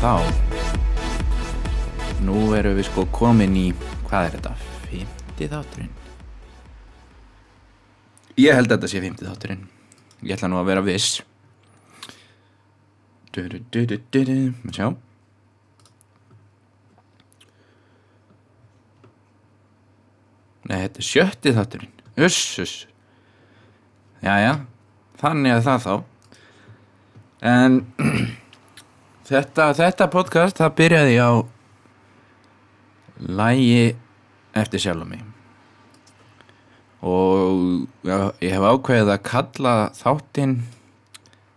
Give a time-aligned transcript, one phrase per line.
[0.00, 0.16] Þá?
[2.24, 3.66] Nú erum við sko komin í
[4.08, 4.52] Hvað er þetta?
[4.86, 5.90] Fymti þátturinn?
[8.40, 9.66] Ég held að þetta sé fymti þátturinn.
[10.24, 11.20] Ég ætla nú að vera viss.
[13.28, 14.34] Du, du, du, du, du, du.
[14.64, 14.88] Má Sjá.
[20.64, 21.94] Nei, þetta er sjötti þátturinn.
[22.24, 22.76] Uss, uss.
[24.24, 24.62] Jæja,
[25.20, 25.94] þannig að það þá.
[27.52, 27.82] En
[29.30, 31.30] þetta, þetta podcast það byrjaði á
[33.40, 33.84] lægi
[34.56, 35.22] eftir sjálf mig
[37.00, 37.86] og
[38.42, 40.58] ég hef ákveðið að kalla þáttinn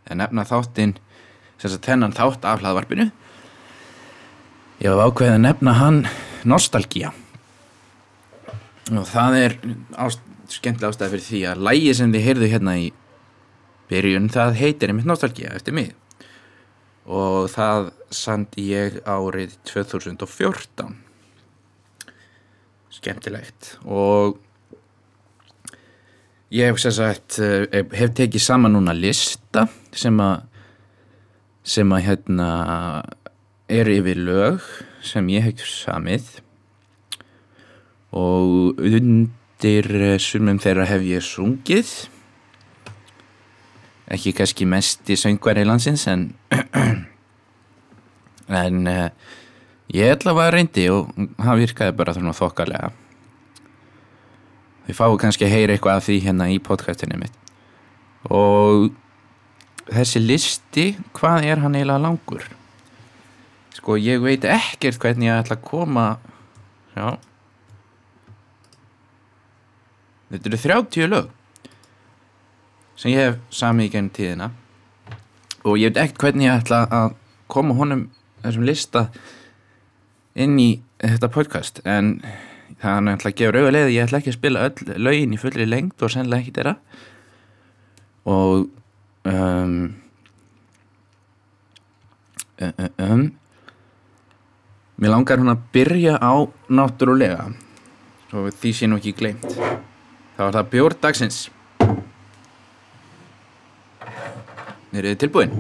[0.06, 0.94] eða nefna þáttinn
[1.60, 3.10] sem sagt þennan þátt af hlaðvarpinu.
[4.84, 6.00] Ég hef ákveðið að nefna hann
[6.48, 7.14] Nostalgía.
[8.92, 9.58] Og það er
[9.96, 12.90] ást, skemmtilega ástæði fyrir því að lægi sem þið heyrðu hérna í
[13.92, 15.94] byrjun það heitir einmitt Nostalgía eftir mig
[17.04, 20.94] og það sandi ég árið 2014
[22.94, 23.76] skemmtilegt.
[23.84, 24.38] Og
[26.54, 30.50] ég hef sagt eh, hef tekið saman núna lista sem að
[31.64, 32.48] sem að hérna
[33.72, 34.64] er yfir lög
[35.04, 36.26] sem ég hef samið.
[38.14, 41.94] Og undir sumum þeirra hef ég sungið
[44.14, 46.28] ekki kannski mest í söngvar í landsins en
[48.64, 49.08] en uh,
[49.94, 52.92] ég ætla að vera reyndi og það virkaði bara svona þokkalega.
[54.88, 57.38] Við fáum kannski að heyra eitthvað af því hérna í podcastinu mitt.
[58.28, 58.92] Og
[59.90, 62.48] þessi listi hvað er hann eiginlega langur?
[63.74, 66.08] Sko ég veit ekkert hvernig ég ætla að koma
[66.96, 67.16] já.
[70.34, 71.32] Þetta eru 30 lög
[72.96, 74.50] sem ég hef samið í gennum tíðina.
[75.64, 77.16] Og ég veit ekkert hvernig ég ætla að
[77.52, 78.08] koma honum
[78.44, 79.08] þessum lista
[80.34, 80.70] inn í
[81.04, 82.18] þetta podcast en
[82.82, 85.68] það er náttúrulega að gefa auðvitað ég ætla ekki að spila öll lögin í fullri
[85.70, 86.76] lengt og sennilega ekki þeirra.
[88.34, 88.66] Og
[89.30, 89.78] um,
[92.60, 93.24] um, um
[95.00, 96.34] mér langar hún að byrja á
[96.72, 97.50] náttúrulega.
[98.30, 99.48] Svo því sé nú ekki gleymt.
[100.38, 101.44] Þá er það bjór dagsins
[105.00, 105.54] er þið tilbúin?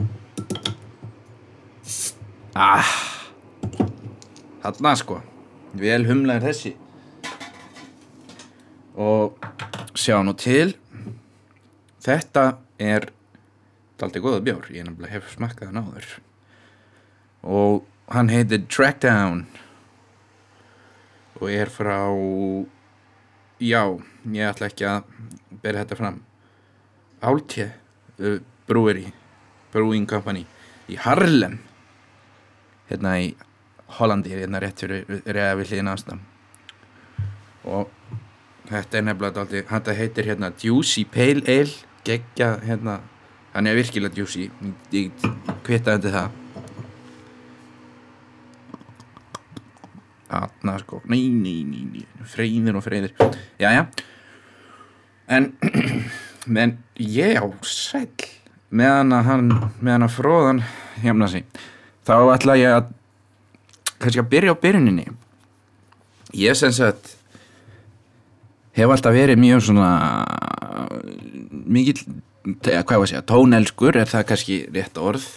[2.53, 2.91] ah.
[4.63, 5.19] Þarna sko.
[5.75, 6.73] Vel humlaður þessi.
[8.93, 9.39] Og
[9.97, 10.75] sjá nú til.
[12.03, 12.45] Þetta
[12.77, 13.09] er
[13.99, 16.07] daldi góða bjór, ég nefnilega hef smakkað hann áður.
[17.43, 17.83] Og
[18.13, 19.45] hann heitir Trackdown.
[21.41, 21.97] Og ég er frá
[23.63, 23.83] já,
[24.31, 25.11] ég ætla ekki að
[25.63, 26.21] bera þetta fram.
[27.23, 27.69] Áltje
[28.19, 29.09] uh, Brewery
[29.73, 30.45] Brewing Company
[30.91, 31.57] í Harlem.
[32.89, 33.33] Hérna í
[33.97, 36.21] Hollandi hérna rétt fyrir reyða við hlýðin aðstam
[37.63, 37.91] og
[38.67, 41.71] þetta er nefnilega daldi, þetta heitir hérna Juicy Pale Ale
[42.03, 42.99] geggja hérna,
[43.53, 44.49] hann er virkilega juicy
[44.91, 45.11] ég
[45.63, 46.39] kvitaði undir það.
[50.33, 53.13] Þarna sko, nei, nei, nei, nei freyðir og freyðir.
[53.61, 53.85] Jæja
[55.31, 55.53] En
[56.55, 58.09] menn ég á sæl
[58.73, 59.49] meðan að hann,
[59.79, 60.61] meðan að fróðan
[61.03, 61.45] hjemna sig
[62.07, 62.91] þá ætla ég að
[64.03, 65.05] kannski að byrja á byrjuninni.
[66.35, 67.13] Ég sem sagt
[68.73, 69.89] hef alltaf verið mjög svona
[71.51, 72.03] mikið
[72.43, 75.27] hvað var að segja, tónelskur er það kannski rétt orð?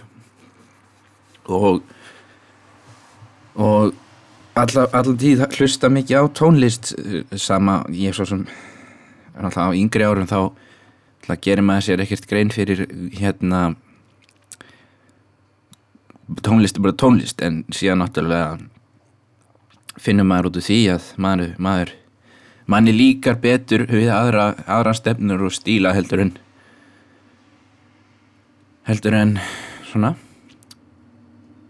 [1.47, 1.85] Og
[3.57, 3.95] og
[4.57, 6.95] allar alla tíð hlusta mikið á tónlist
[7.41, 8.43] sama, ég svo sem
[9.37, 10.41] alltaf á yngri árum þá
[11.25, 12.87] alltaf gerir maður sér ekkert grein fyrir
[13.17, 13.77] hérna
[16.43, 18.59] tónlist er bara tónlist en síðan náttúrulega
[20.03, 21.95] finnum maður út úr því að maður, maður
[22.67, 26.37] manni líkar betur við aðra, aðra stefnur og stíla heldur en
[28.87, 29.37] heldur en
[29.87, 30.15] svona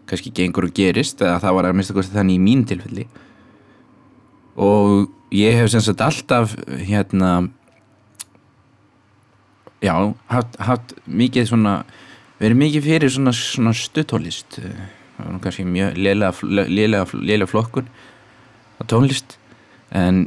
[0.07, 3.07] kannski gengur og gerist eða það var að mista kosti þannig í mín tilfelli.
[4.63, 6.55] Og ég hef sem sagt alltaf
[6.87, 7.49] hérna
[9.87, 9.95] já,
[10.33, 11.75] haft, haft mikið svona
[12.41, 17.91] verið mikið fyrir svona, svona stuttólist það var kannski mjög lélega flokkun
[18.77, 19.39] á tónlist
[19.97, 20.27] en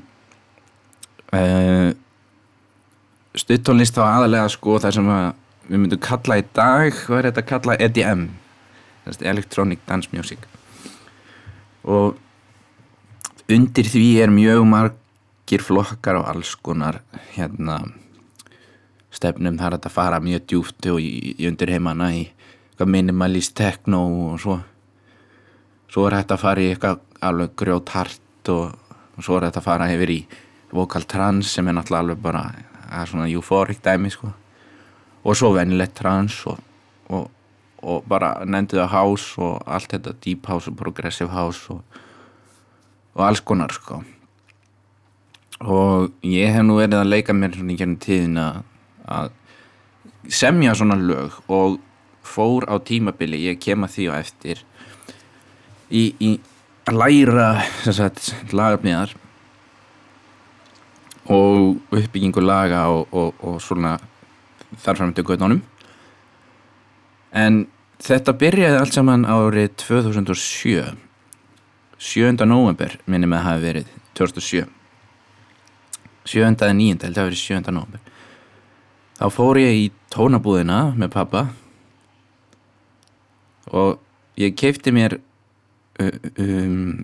[1.36, 1.92] uh,
[3.38, 5.10] stuttónlist þá aðalega sko það sem
[5.70, 7.82] við myndum kalla í dag hvað er þetta að kalla?
[7.86, 8.30] EDM
[9.22, 10.40] Electronic Dance Music.
[11.84, 12.18] Og
[13.50, 17.02] undir því er mjög margir flokkar og alls konar
[17.34, 17.82] hérna
[19.14, 22.28] stefnum þar að þetta fara mjög djúft og í, í undir heimana í
[22.80, 24.60] minimalist techno og svo
[25.90, 28.76] svo er þetta að fara í eitthvað alveg grjóthart og,
[29.18, 30.20] og svo er þetta að fara yfir í
[30.72, 32.44] vocal trans sem er náttúrulega alveg bara
[32.90, 34.32] það er svona euphoric dæmi sko.
[35.26, 36.62] Og svo venilegt trans og,
[37.10, 37.28] og,
[37.84, 41.82] og bara nefndið á house og allt þetta deep house og progressive house og,
[43.20, 44.00] alls konar sko.
[45.60, 48.62] Og ég hef nú verið að leika mér svona í gernum tíðin að,
[49.10, 49.32] að
[50.30, 51.80] semja svona lög og
[52.30, 54.62] fór á tímabili, ég kem að því á eftir
[55.90, 56.32] í, í
[56.90, 57.50] að læra
[58.54, 59.16] lagafniðar
[61.30, 63.98] og uppbyggingu laga og, og, og svona
[64.82, 65.62] þarfram til gödunum
[67.38, 67.62] en
[68.02, 70.98] þetta byrjaði allt saman árið 2007
[72.00, 72.46] 7.
[72.48, 74.68] november minnum að það hafi verið 2007
[76.30, 76.46] 7.
[76.46, 77.04] eða 9.
[77.04, 77.74] held að það hafi verið 7.
[77.76, 78.09] november
[79.20, 81.48] þá fór ég í tónabúðina með pappa
[83.76, 84.00] og
[84.40, 85.20] ég keipti mér
[86.00, 87.04] um,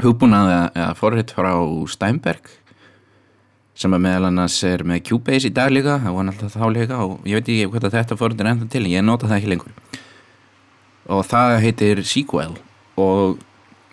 [0.00, 1.52] hugbúnaða eða forrið frá
[1.92, 2.48] Steinberg
[3.78, 7.02] sem að meðal annars er með Cubase í dag líka það var alltaf þá líka
[7.04, 9.52] og ég veit ekki hvað þetta forrið er enda til en ég nota það ekki
[9.52, 9.76] lengur.
[11.08, 12.56] Og það heitir Sequel
[12.98, 13.38] og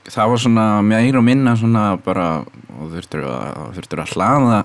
[0.10, 2.30] það var svona meir og minna svona bara
[2.80, 4.64] og þurftur að, að hlaða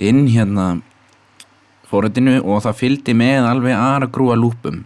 [0.00, 0.68] inn hérna
[1.90, 4.84] fóröldinu og það fylgdi með alveg aðra grúa lúpum.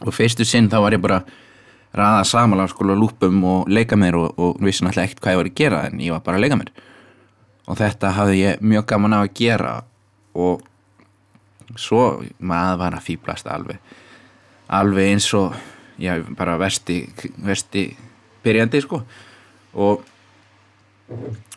[0.00, 1.22] Og fyrstu sinn þá var ég bara
[1.96, 5.50] ræða samanlega skóla lúpum og leika mér og, og vissi náttúrulega ekkert hvað ég var
[5.50, 6.74] að gera en ég var bara að leika mér.
[7.70, 9.74] Og þetta hafði ég mjög gaman af að gera
[10.34, 10.62] og
[11.78, 12.04] svo
[12.38, 13.78] maður var að fýblast alveg
[14.70, 15.54] alveg eins og
[15.98, 17.02] já, bara versti,
[17.42, 17.90] versti
[18.44, 19.02] byrjandi sko.
[19.74, 20.04] Og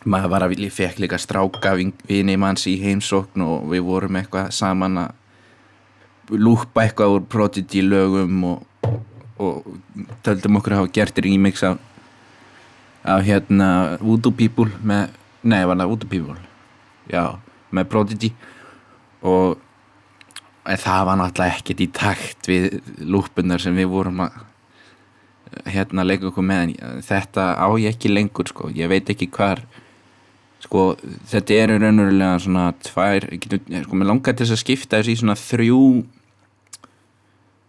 [0.04, 5.04] maður var að fekk líka stráka vini manns í heimsókn og við vorum eitthvað saman
[5.04, 8.88] að lúpa eitthvað úr Prodigy lögum og,
[9.38, 9.66] og
[10.24, 11.78] töldum okkur að hafa gert remix af,
[13.02, 13.68] af hérna
[14.00, 15.12] Voodoo People með,
[15.44, 16.38] nei var það Voodoo People?
[17.12, 17.36] Já,
[17.74, 18.32] með Prodigy.
[19.24, 19.60] Og
[20.64, 24.40] það var náttúrulega ekkert í takt við lúpunar sem við vorum að
[25.68, 29.62] hérna leika okkur með en þetta á ég ekki lengur sko, ég veit ekki hvar
[30.64, 30.94] sko,
[31.30, 35.20] þetta eru raunverulega svona tvær, getur, sko, mér langar til þess að skipta þessi í
[35.22, 35.84] svona þrjú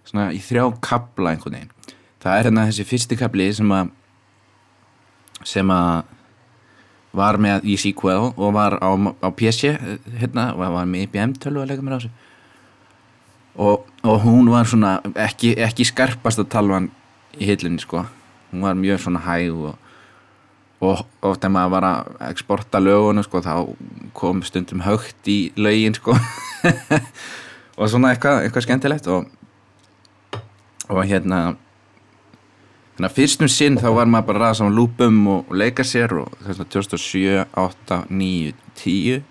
[0.05, 3.93] svona í þrjá kabla einhvern veginn, það er hérna þessi fyrsti kabli sem að
[5.45, 6.05] sem að
[7.15, 8.91] var með í sequel og var á,
[9.23, 9.75] á PC
[10.19, 12.11] hérna, var með IBM tölvu að leika mér á þessu.
[13.55, 16.89] Og, og hún var svona ekki, ekki skarpast að talvan
[17.39, 18.05] í hillinni sko.
[18.51, 19.75] Hún var mjög svona hæg og,
[20.85, 23.53] og ofta maður var að exporta lögunum sko þá
[24.17, 26.17] kom stundum högt í lögin sko.
[27.75, 29.25] Og svona eitthvað, eitthvað skemmtilegt og,
[30.87, 31.39] og hérna
[32.95, 35.83] þannig að fyrstum sinn þá var maður bara að ræða saman lúpum og, og leika
[35.83, 39.23] sér og þess að 2007, 8, 9, 10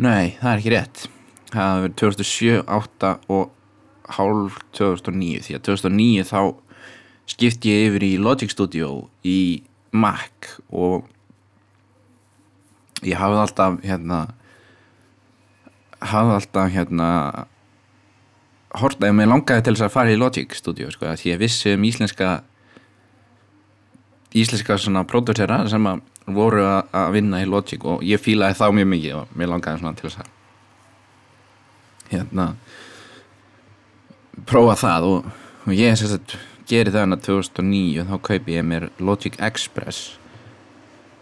[0.00, 1.00] Nei, það er ekki rétt.
[1.50, 3.50] Það hefur verið 2007, 8 og
[4.16, 6.40] hálf 2009 því að 2009 þá
[7.30, 8.90] skipt ég yfir í Logic Studio
[9.26, 9.62] í
[9.92, 11.06] Mac og
[13.06, 14.20] ég hafði alltaf hérna
[16.00, 17.08] hafði alltaf hérna
[18.80, 21.74] hort að ég langaði til þess að fara í Logic Studio sko því ég vissi
[21.74, 22.40] um íslenska
[24.30, 28.92] íslenska svona pródúsera sem að voru að vinna í Logic og ég fílaði þá mjög
[28.92, 30.36] mikið og mér langaði svona til þess að
[32.10, 32.46] hérna
[34.46, 35.28] prófa það og,
[35.66, 36.38] og ég sérst að
[36.70, 40.16] geri það hana 2009 þá kaupi ég mér Logic Express.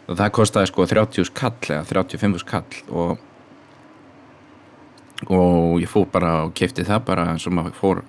[0.08, 3.25] Og það kostiði sko 30 skall eða 35 skall og
[5.28, 8.02] og ég fór bara og kefti það bara eins og maður fór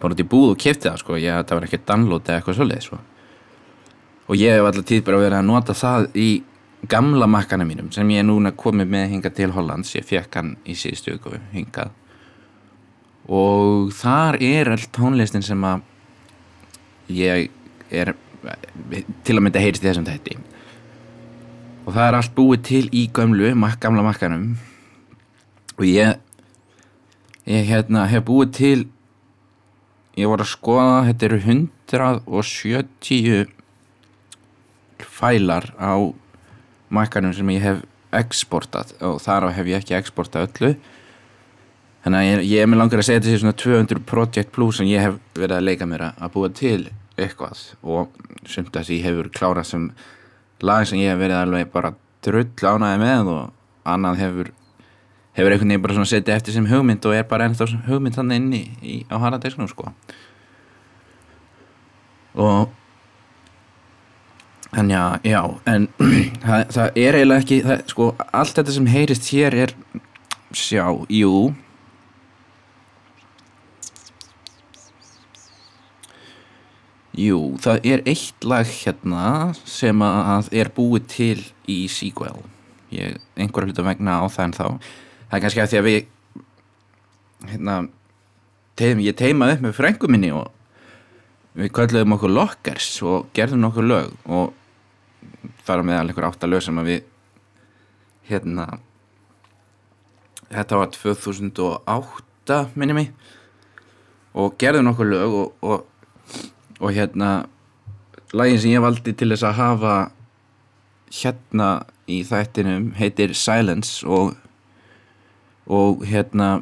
[0.00, 1.18] bara út í búð og kefti það sko.
[1.20, 2.98] Ég, það var ekki download eða eitthvað svolítið sko.
[4.24, 6.28] og ég hef alltaf tíð bara verið að nota það í
[6.88, 9.94] gamla makkana mínum sem ég er núna komið með hinga til Hollands.
[9.96, 11.18] Ég fekk hann í síðustu
[11.52, 11.92] hingað
[13.28, 15.84] og þar er all tónlistin sem að
[17.14, 17.48] ég
[17.90, 18.12] er
[19.24, 20.36] til að mynda heyrst í þessum tætti
[21.84, 23.50] og það er allt búið til í gömlu,
[23.80, 24.56] gamla makkanum.
[25.76, 26.16] Og ég
[27.44, 28.88] ég hérna hef búið til
[30.16, 33.52] ég voru að skoða þetta eru 170
[35.04, 35.92] fælar á
[36.88, 37.78] makkanum sem ég hef
[38.14, 38.94] exportað.
[39.04, 40.70] Og þar á hef ég ekki exportað öllu
[42.04, 45.04] þannig að ég, er með langar að segja sé svona 200 project plus sem ég
[45.04, 47.62] hef verið að leika mér að búa til eitthvað.
[47.82, 48.12] Og
[48.48, 49.88] sumt að ég hefur klárað sem
[50.64, 51.94] lag sem ég hef verið alveg bara
[52.24, 54.52] drull ánaði með og annað hefur
[55.34, 58.62] hefur einhvern veginn bara setið eftir sem hugmynd og er bara ennþá hugmynd þannig inni
[58.82, 59.90] í, á harðardeisknum sko.
[62.38, 62.70] Og
[64.74, 65.88] en já, já en
[66.44, 69.74] það, það er eiginlega ekki það, sko, allt þetta sem heyrist hér er
[70.54, 71.50] sjá, jú
[77.18, 79.26] jú, það er eitt lag hérna
[79.68, 82.36] sem að er búið til í sequel.
[82.94, 84.66] Ég, einhverja hluta vegna á það en þá
[85.34, 86.00] það er kannski að því að við
[87.50, 87.76] hérna
[88.78, 90.50] teim, ég teimaði upp með frængu minni og
[91.58, 94.54] við kölluðum okkur lockers og gerðum nokkur lög og
[95.64, 97.00] fara með alveg átta lög sem að við
[98.30, 98.66] hérna
[100.50, 103.12] þetta var 2008 minni mig
[104.34, 105.86] og gerðum nokkur lög og, og,
[106.84, 107.46] og hérna
[108.36, 109.94] lagin sem ég valdi til þess að hafa
[111.14, 111.68] hérna
[112.10, 114.34] í þættinum heitir Silence og
[115.64, 116.58] og hérna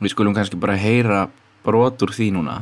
[0.00, 1.22] við skulum kannski bara heyra
[1.64, 2.60] brot úr því núna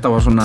[0.00, 0.44] þetta var svona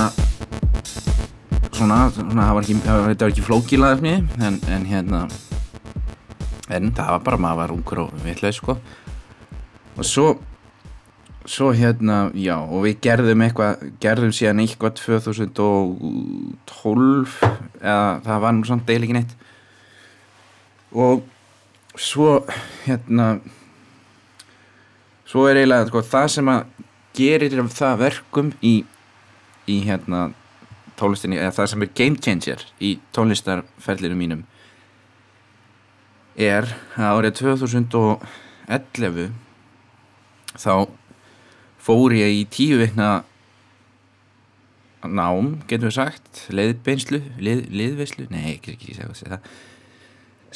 [1.72, 4.10] svona, svona var ekki, þetta var ekki flókilaðefni
[4.44, 5.32] en, en hérna
[6.68, 8.76] en það var bara, maður var ungur og vitleið sko.
[9.96, 10.36] Og svo
[11.48, 17.40] svo hérna, já og við gerðum eitthvað, gerðum síðan eitthvað 2012
[17.80, 19.32] eða það var nú samt deil ekki neitt.
[20.92, 21.24] Og
[21.96, 22.44] svo
[22.84, 23.40] hérna
[25.24, 26.60] svo er eiginlega sko, það sem að
[27.16, 28.84] gerir það verkum í,
[29.70, 30.30] í hérna
[30.96, 34.44] tónlistinni, eða það sem er game changer í tónlistarferlinu mínum
[36.36, 39.30] er að árið 2011
[40.56, 40.74] þá
[41.86, 43.24] fór ég í tíu vikna
[45.06, 49.50] nám, getur við sagt leiðbeinslu, leið, leiðveislu nei, ekki, ekki segja það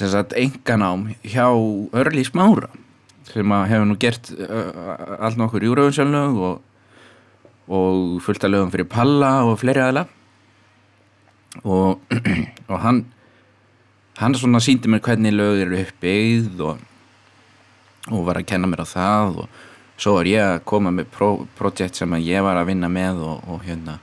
[0.01, 1.47] sem sagt enganám hjá
[2.01, 2.71] Örli Smára
[3.29, 6.61] sem að hefur nú gert uh, allt nokkur júrauðunsjálfnög og,
[7.71, 10.05] og fullt að lögum fyrir Palla og fleiri aðla
[11.63, 12.03] og,
[12.71, 13.05] og hann
[14.21, 16.81] hann svona síndi mér hvernig lög eru uppbyggð og,
[18.11, 19.61] og var að kenna mér á það og
[20.01, 23.47] svo var ég að koma með pro, projekt sem ég var að vinna með og,
[23.49, 23.99] og hérna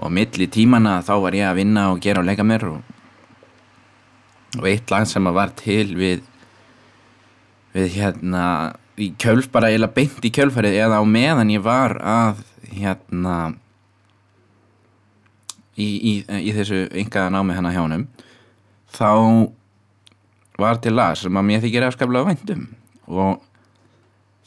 [0.00, 2.82] og milli tímana þá var ég að vinna og gera og leika mér og,
[4.66, 6.26] eitt lag sem var til við
[7.70, 8.44] við hérna
[9.00, 12.40] í kjölf bara eiginlega beint í kjölfarið eða á meðan ég var að
[12.74, 13.36] hérna
[15.76, 18.06] í, í, í þessu yngaða námi hennar hjá honum
[18.90, 19.10] þá
[20.60, 22.66] var til lag sem að mér þykir afskaplega væntum
[23.10, 23.40] og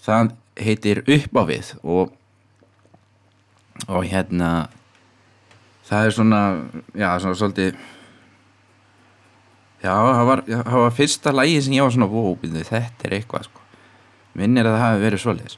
[0.04, 2.14] það heitir upp á við og
[3.90, 4.70] og hérna
[5.88, 6.42] það er svona
[6.94, 7.76] já svona svolítið
[9.84, 13.50] já það var, það var fyrsta lagi sem ég var svona vópið þetta er eitthvað
[13.50, 13.64] sko.
[14.40, 15.58] Minn er að það hafi verið svoleiðis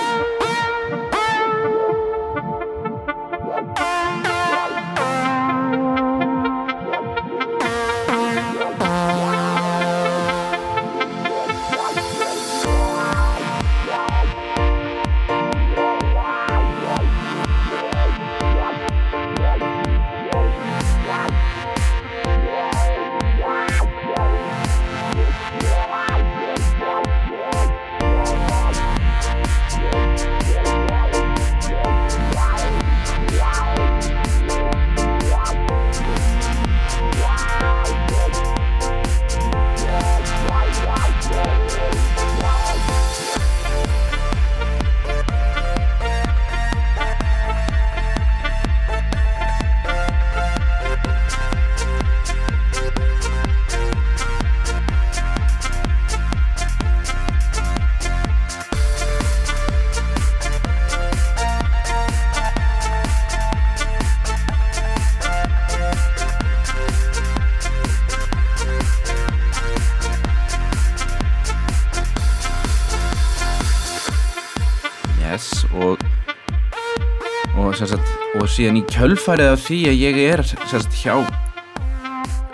[78.61, 81.15] síðan í kjölfarið af því að ég er sagt, hjá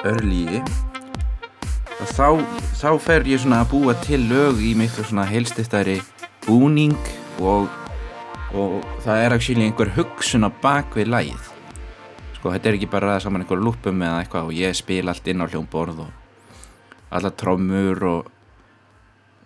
[0.07, 0.61] örlíi
[2.13, 2.39] þá,
[2.79, 5.97] þá fer ég svona að búa til lög í miklu svona heilstiftari
[6.45, 6.95] búning
[7.43, 7.67] og,
[8.55, 11.51] og það er actually einhver hugsun á bak við lægið
[12.37, 15.27] sko þetta er ekki bara að saman einhver lúpum eða eitthvað og ég spil allt
[15.27, 18.33] inn á hljómborð og alla trommur og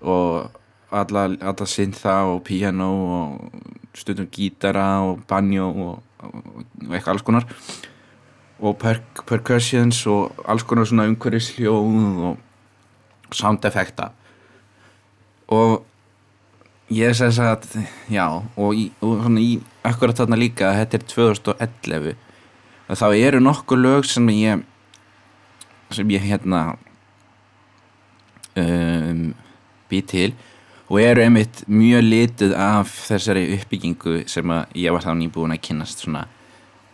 [0.01, 7.25] og alla, alla syntha og piano og stundum gítara og banjo og, og, eitthvað alls
[7.27, 7.49] konar.
[8.61, 14.11] Og per, percussions og alls konar svona umhverfisljóð og sound effekta
[15.51, 15.81] og
[16.91, 17.67] ég segi að
[18.11, 19.53] já og, í, og svona í
[19.87, 22.15] akkurat þarna líka þetta er 2011
[22.99, 24.63] þá eru nokkur lög sem ég
[25.91, 26.61] sem ég hérna
[28.55, 29.31] um,
[29.91, 30.35] bý til
[30.91, 36.03] og eru einmitt mjög litið af þessari uppbyggingu sem ég var þá nýbúin að kynast
[36.03, 36.25] svona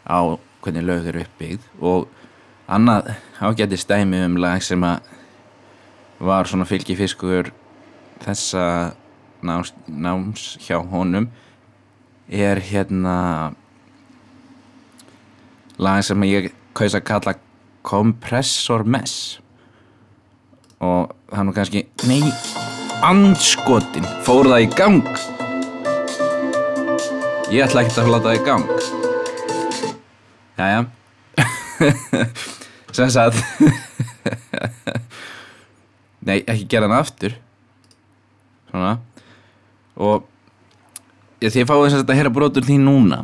[0.05, 1.65] á hvernig lög eru uppbyggð.
[1.81, 2.05] Og
[2.69, 5.01] annað ágæti stæmi um lag sem að
[6.21, 7.49] var svona fylgifiskur
[8.21, 8.93] þessa
[9.41, 11.31] náms, náms hjá honum
[12.29, 13.17] er hérna
[15.81, 17.38] lag sem ég kaus að kalla
[17.81, 19.39] Compressor Mess.
[20.77, 22.27] Og er nú kannski nei,
[23.05, 24.05] andskotin.
[24.25, 25.03] Fór það í gang?
[27.53, 28.65] Ég ætla ekki að láta það í gang.
[30.57, 30.81] Jæja.
[32.97, 33.38] Sem sagt.
[36.27, 37.38] Nei, ekki gera það aftur.
[38.71, 38.97] Svona.
[39.97, 40.25] Og
[41.41, 43.23] ég, því ég fáið þess að þetta heyra brotur því núna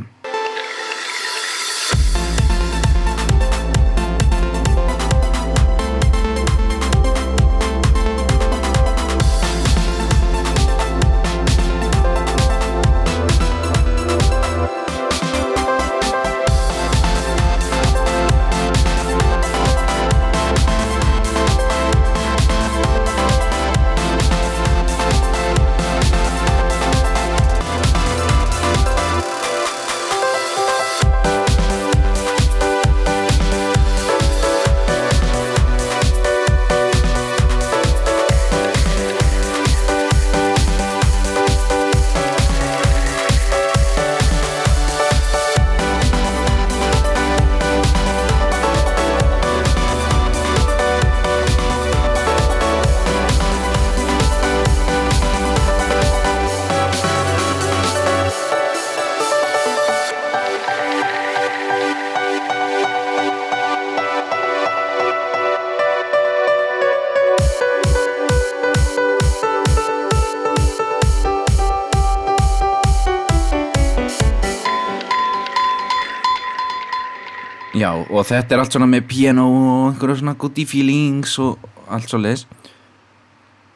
[77.84, 81.60] Já, og þetta er allt svona með piano og einhverju svona goody feelings og
[81.92, 82.46] allt svo leis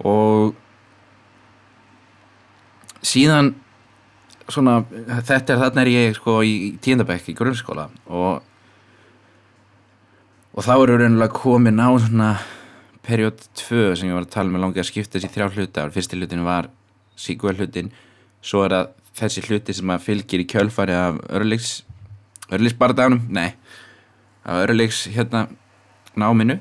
[0.07, 0.53] og
[3.03, 3.51] síðan
[4.47, 4.77] svona,
[5.27, 8.45] þetta er þarna er ég sko í tíundabæk í grunnskóla og
[10.57, 12.29] og þá eru raunulega komin á svona
[13.05, 15.83] period 2 sem ég var að tala með langi að skipta þessi þrjá hluta.
[15.93, 16.71] Fyrsti hlutin var
[17.19, 17.91] sequel hlutin
[18.41, 18.89] svo er það
[19.19, 21.83] þessi hluti sem að fylgir í kjölfari af örleiks
[22.47, 23.51] örleiksbardaganum, nei
[24.47, 25.47] af örleiks hérna
[26.15, 26.59] náminu.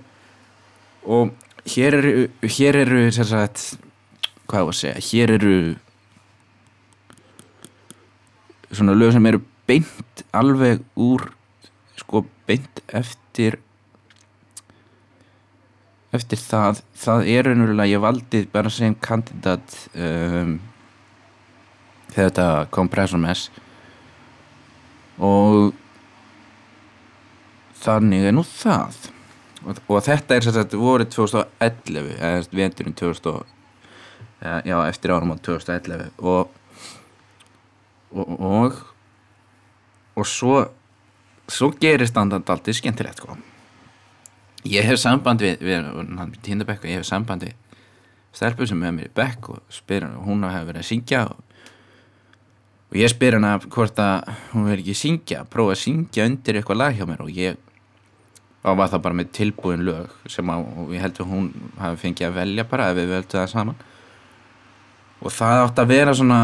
[1.07, 1.33] Og
[1.66, 3.77] hér eru hér eru sér sagt
[4.46, 5.57] hvað var að segja, hér eru
[8.70, 11.31] svona lög sem eru beint alveg úr
[11.99, 13.59] sko beint eftir
[16.14, 16.83] eftir það.
[16.96, 20.57] Það er raunverulega, ég valdi bara sem kandidat um,
[22.14, 23.51] þetta Compressor Mess
[25.16, 25.75] og
[27.87, 28.99] þannig er nú það.
[29.66, 33.55] Og, og þetta er sérstaklega voruð 2011 eða vendurinn 2000
[34.42, 36.51] ja, já, eftir árum á 2011 og
[38.16, 38.77] og og,
[40.16, 40.61] og svo
[41.49, 43.37] svo gerist það alltaf skemmtilegt sko.
[44.66, 47.55] Ég hef samband við, við tíndabekk og ég hef samband við
[48.35, 51.20] stelpur sem hefur mér í bekk og spyr hann og hún hefur verið að syngja
[51.31, 51.38] og,
[52.90, 56.27] og ég spyr hann að hvort að hún verið ekki að syngja prófa að syngja
[56.29, 57.62] undir eitthvað lag hjá mér og ég
[58.66, 62.00] og var það bara með tilbúin lög sem að, og ég held að hún hafi
[62.02, 63.85] fengið að velja bara ef við veldum það saman.
[65.22, 66.40] Og það átt að vera svona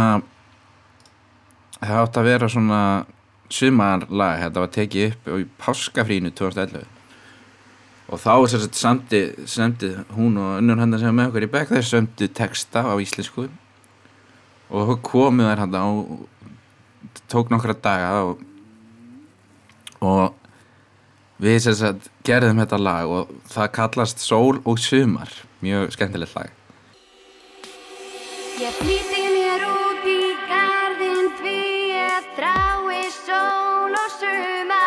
[1.82, 2.80] það átt að vera svona
[3.52, 6.87] sumarlag, þetta var tekið upp í páskafrínu 2011
[8.12, 9.14] og þá er sér samt
[9.48, 12.92] semdi hún og önnur hann sem er með okkur í bekk þeir sömdu texta á
[13.00, 13.46] íslensku.
[14.72, 15.87] Og komið þær hann á
[17.32, 18.11] tók nokkra daga
[20.02, 20.37] og
[21.42, 25.31] við sem sagt gerðum þetta lag og það kallast Sól og Sumar.
[25.62, 26.50] Mjög skemmtilegt lag.
[28.62, 31.59] Ég flýti mér út í garðin því
[31.96, 34.82] ég þrái sól og sumar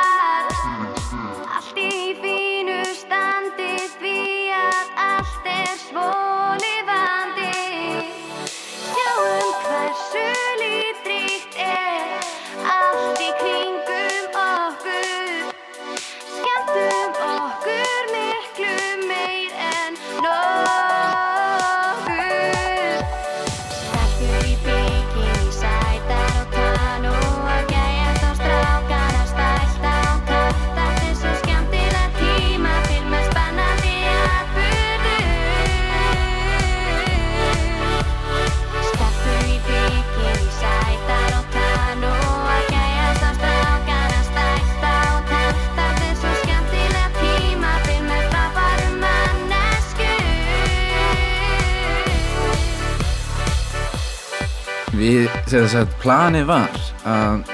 [55.56, 56.74] sem sagt, planið var
[57.08, 57.46] að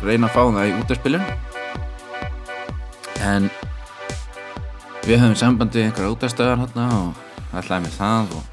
[0.00, 1.26] reyna að fá það í útarspilun
[3.26, 3.48] en
[5.04, 8.48] við höfum samband við einhverja útastöðar hérna og ætlaði með það og,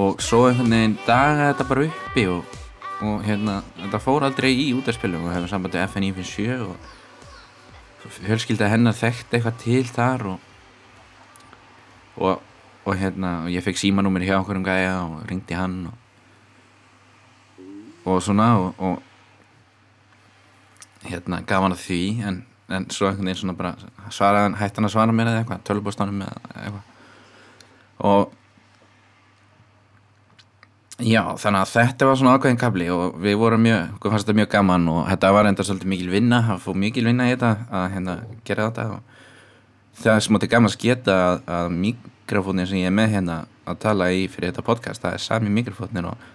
[0.00, 2.58] og svo einhvern veginn daga þetta bara uppi og,
[3.04, 8.96] og hérna, þetta fór aldrei í útarspilun og höfum samband við FNI57 og fjölskylda hennar
[8.96, 10.46] þekkti eitthvað til þar og
[12.20, 12.40] og,
[12.84, 15.99] og hérna, og ég fekk símanúmer hjá okkur um gæja og ringdi hann og,
[18.10, 18.94] og svona og, og
[21.08, 24.88] hérna gaf hann að því en, en svo einhvern veginn svona bara hann, hætti hann
[24.88, 26.84] að svara mér eða eitthvað tölvubóstanum eða eitthvað.
[28.10, 28.22] Og
[31.04, 34.40] já, þannig að þetta var svona ákveðin kabli og við vorum mjög, okkur fannst þetta
[34.40, 37.52] mjög gaman og þetta var enda svolítið mikil vinna það fór mikil vinna í þetta
[37.78, 38.16] að hérna
[38.48, 39.00] gera þetta og
[40.00, 43.80] það er smátti gaman að geta að, að mikrofónin sem ég er með hérna að
[43.84, 46.28] tala í fyrir þetta podcast það er sami mikrofónin og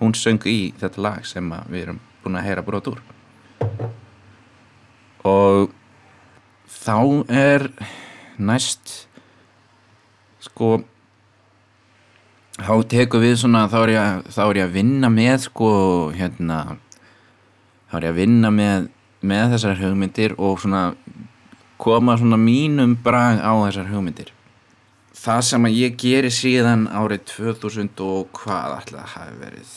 [0.00, 3.00] hún söng í þetta lag sem við erum búin að heyra brot úr.
[5.26, 5.72] Og
[6.70, 6.98] þá
[7.32, 7.68] er
[8.38, 9.06] næst
[10.46, 10.80] sko
[12.56, 15.70] þá tekur við svona þá er ég, þá er ég að vinna með sko
[16.16, 16.60] hérna
[17.90, 18.92] þá er ég að vinna með
[19.26, 20.90] með þessar hugmyndir og svona
[21.80, 24.32] koma svona mínum brag á þessar hugmyndir.
[25.16, 29.70] Það sem að ég geri síðan árið 2000 og hvað það hafi verið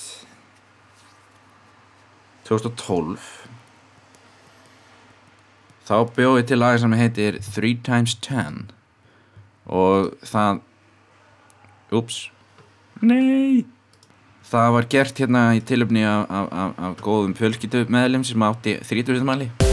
[2.49, 3.29] 2012
[5.89, 8.67] þá bjóði til lag sem heitir 3 times 10
[9.69, 10.61] og það
[12.01, 12.21] ups
[13.01, 13.65] nei
[14.49, 18.79] það var gert hérna í tilöfni af, af, af, af góðum fjölskyldu meðlum sem átti
[18.81, 19.25] 30.
[19.25, 19.68] mæli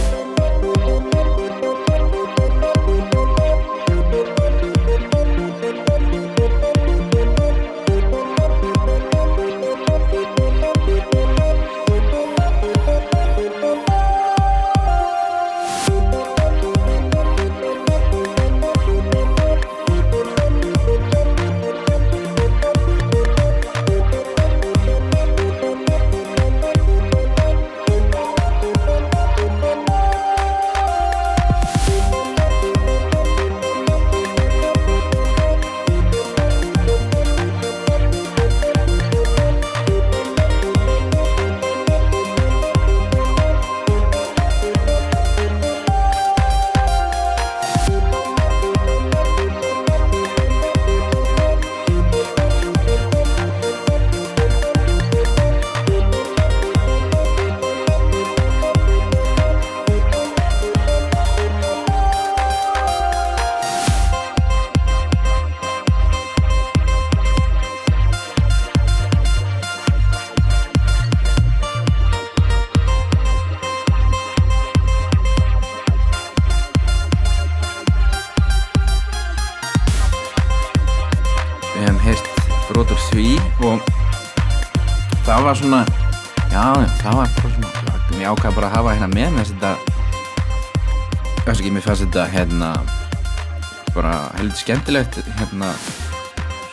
[94.66, 95.68] skemmtilegt hérna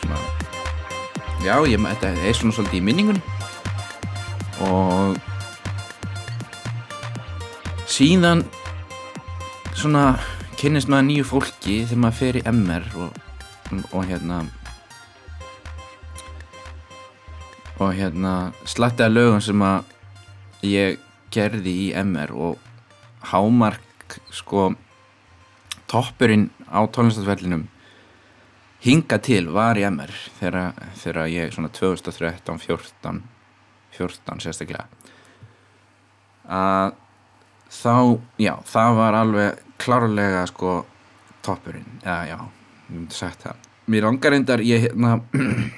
[0.00, 0.16] svona
[1.44, 3.20] já, ég, þetta er svona svolítið í minningunni.
[4.66, 5.14] Og
[7.86, 8.42] síðan
[9.78, 10.16] svona
[10.58, 13.20] kynnist maður nýju fólki þegar maður fer í MR og,
[13.92, 14.40] og hérna
[17.78, 18.32] og hérna
[18.66, 20.98] slatti að lögum sem að ég
[21.30, 22.58] gerði í MR og
[23.30, 24.72] hámark sko
[25.86, 27.68] toppurinn á tónlistafellinum
[28.84, 33.22] hinga til var í MR þegar, ég svona 2013, 14
[33.94, 34.86] 14 sérstaklega.
[36.44, 36.96] Að
[37.72, 37.94] þá,
[38.42, 40.82] já, það var alveg klárlega sko
[41.44, 42.38] toppurinn, já, já,
[42.88, 43.70] ég myndi sagt það.
[43.92, 45.18] Mér langar reyndar, ég hérna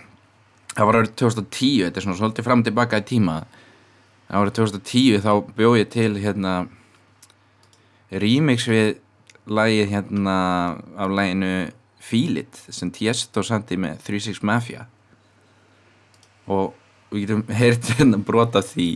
[0.77, 3.41] það var árið 2010, þetta er svona svolítið fram og tilbaka í tíma.
[4.27, 6.55] Árið 2010 þá bjóð ég til hérna
[8.11, 8.97] remix við
[9.47, 10.37] lagið hérna
[10.99, 11.53] af laginu
[12.07, 14.87] Feel It sem Tiesto sandi með 36 Mafia.
[16.47, 16.75] Og
[17.11, 18.91] við getum heyrt hérna brota því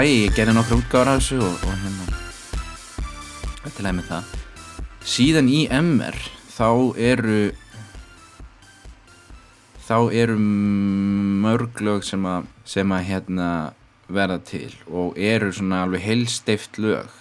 [0.00, 2.04] lagi, ég gerði nokkru útgáður af þessu og, og hérna
[3.60, 4.30] Þetta er lagi með það.
[5.12, 6.16] Síðan í MR
[6.54, 6.68] þá
[7.10, 7.40] eru
[9.84, 10.38] þá eru
[11.44, 13.50] mörg lög sem að sem að hérna
[14.08, 17.12] verða til og eru svona alveg heilsteift lög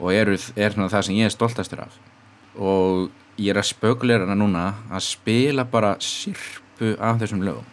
[0.00, 2.00] og eru, er það sem ég er stoltastur af.
[2.56, 7.71] Og ég er að spökulera hana núna að spila bara sirpu af þessum lögum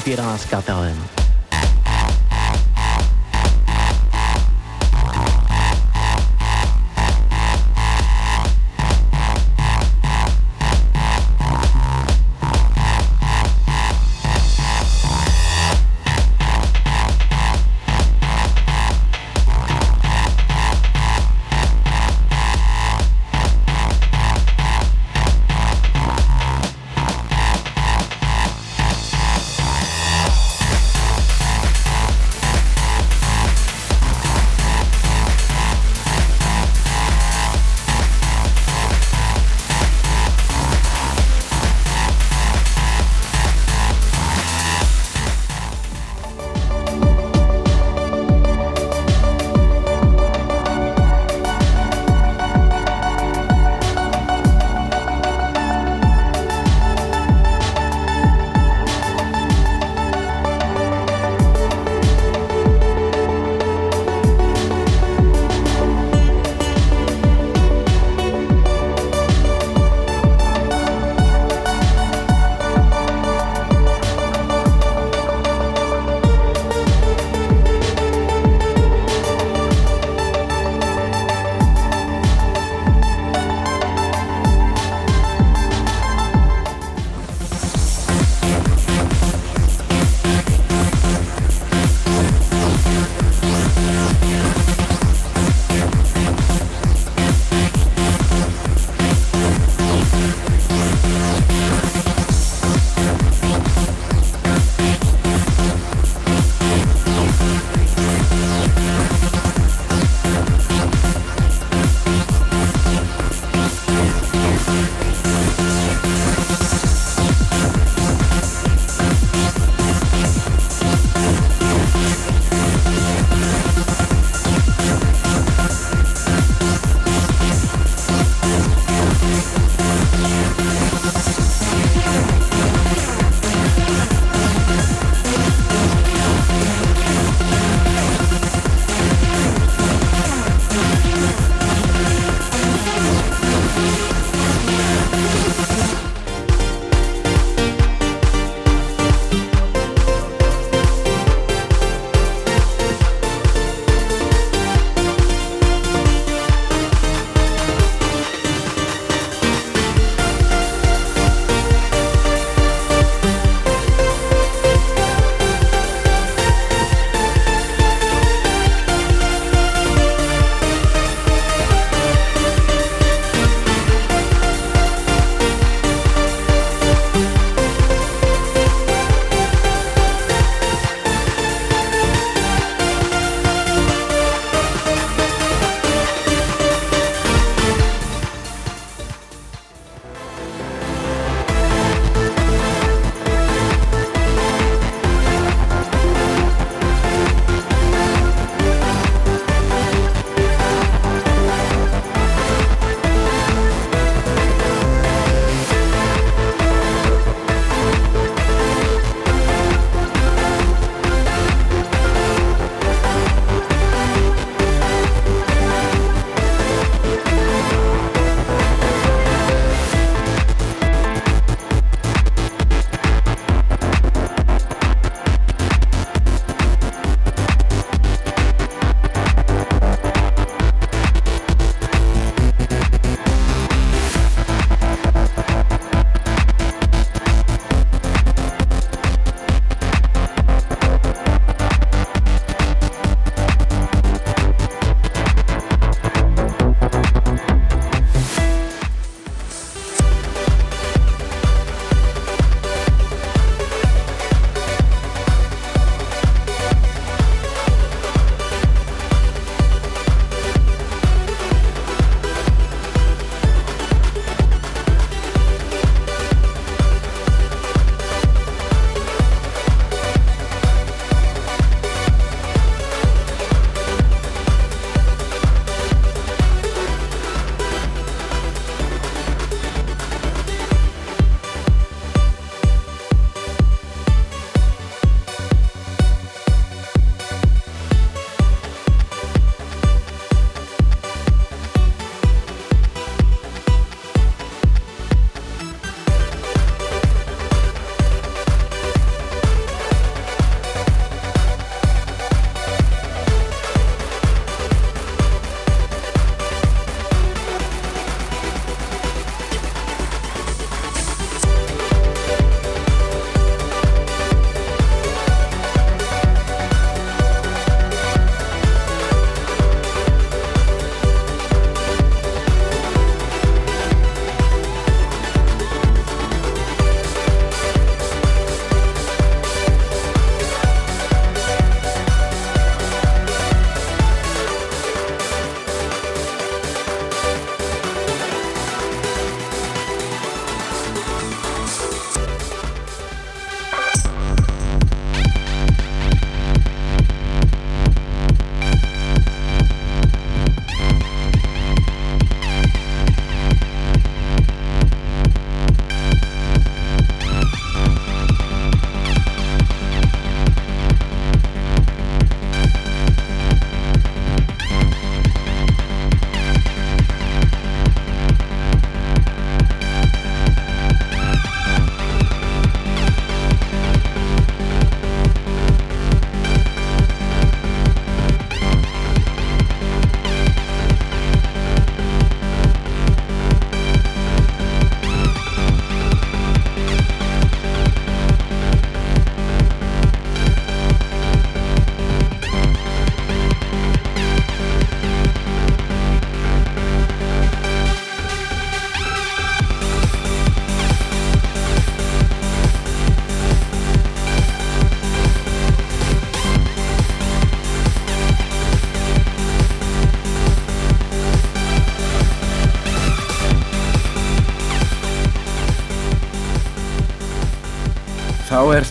[0.00, 0.96] 2011 kapelen.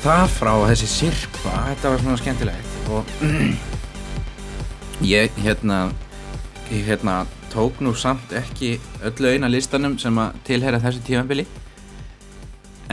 [0.10, 2.78] Það frá þessi sirpa, þetta var svona skemmtilegt.
[2.90, 3.04] Og
[5.06, 5.92] ég hérna
[6.72, 7.20] ég hérna
[7.54, 11.46] tók nú samt ekki öllu eina listanum sem að tilheyra þessu tímanbili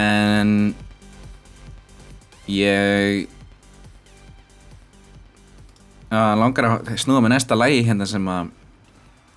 [0.00, 0.74] en
[2.52, 3.24] ég
[6.12, 8.52] að langar að snúða með næsta lægi hérna sem að,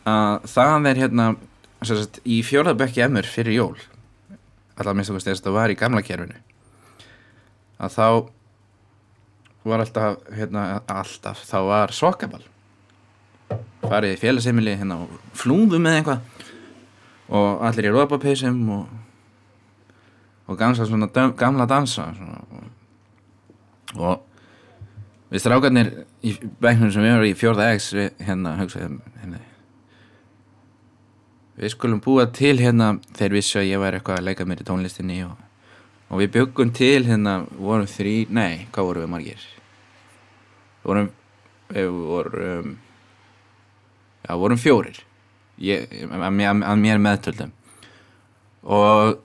[0.04, 1.32] að það er hérna
[1.80, 3.76] sagt, í fjórðabökki emur fyrir jól.
[4.76, 6.49] Allavega minnst að var í gamla kerfinu
[7.80, 8.08] að þá
[9.70, 12.46] var alltaf hérna, alltaf, þá var sokkaball
[13.90, 16.48] farið í félagseimili hérna og flúðum með eitthvað.
[17.30, 18.84] Og allir í rópapeysum og
[20.50, 22.64] og gansa svona döm, gamla dansa svona, og,
[24.02, 24.24] og
[25.30, 25.92] við strákarnir
[26.26, 29.42] í bæknum sem við erum í fjórða X við hérna hugsaðum hérna,
[31.60, 34.68] við skulum búa til hérna þeir vissu að ég væri eitthvað að leika mér í
[34.72, 35.38] tónlistinni og,
[36.10, 39.44] og við byggum til hérna vorum þrý, nei, hvað vorum við margir?
[40.84, 41.10] Vorum
[41.70, 42.72] við vorum
[44.26, 44.98] já, vorum fjórir.
[45.60, 47.52] Ég, að, mér- að mér meðtöldum.
[48.64, 49.20] Og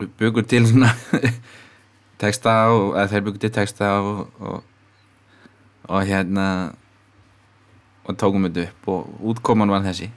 [0.00, 0.90] við byggum til svona
[2.22, 4.62] texta og þeir byggum til texta og, og,
[5.88, 6.46] og hérna
[8.08, 8.90] og tókum þetta upp.
[8.90, 10.10] Og útkoman var þessi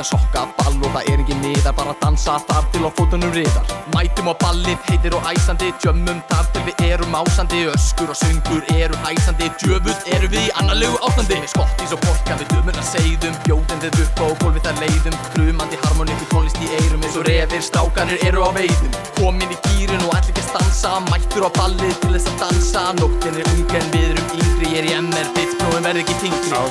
[0.00, 3.66] Þetta sokka ball og það er engin miðar Bara dansa þar til á fótunum riðar
[3.92, 5.68] Mætum á ballið, heitir og æsandi.
[5.82, 7.60] Tjömmum þar til við erum ásandi.
[7.68, 9.46] Öskur og söngur eru hæsandi.
[9.60, 11.36] Djöfull eru við í annarlegu ástandi.
[11.50, 15.16] Skottís og porka við dömur að segðum Bjóðum við upp á gólfið þar leiðum.
[15.34, 17.62] Krumandi harmoníku tónlist í eyrum Eins og refir.
[17.66, 18.92] Strákanir eru á veiðum.
[19.18, 20.90] Komin í gýrin og allir ekki stansa.
[21.10, 22.82] Mættur á ballið til þess að dansa.
[23.02, 24.66] Nóttin er ung en við erum yngri.
[24.70, 26.62] Ég er í MR, bitsprófin verð ekki þingri Á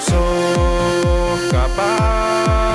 [1.52, 2.68] sokkaball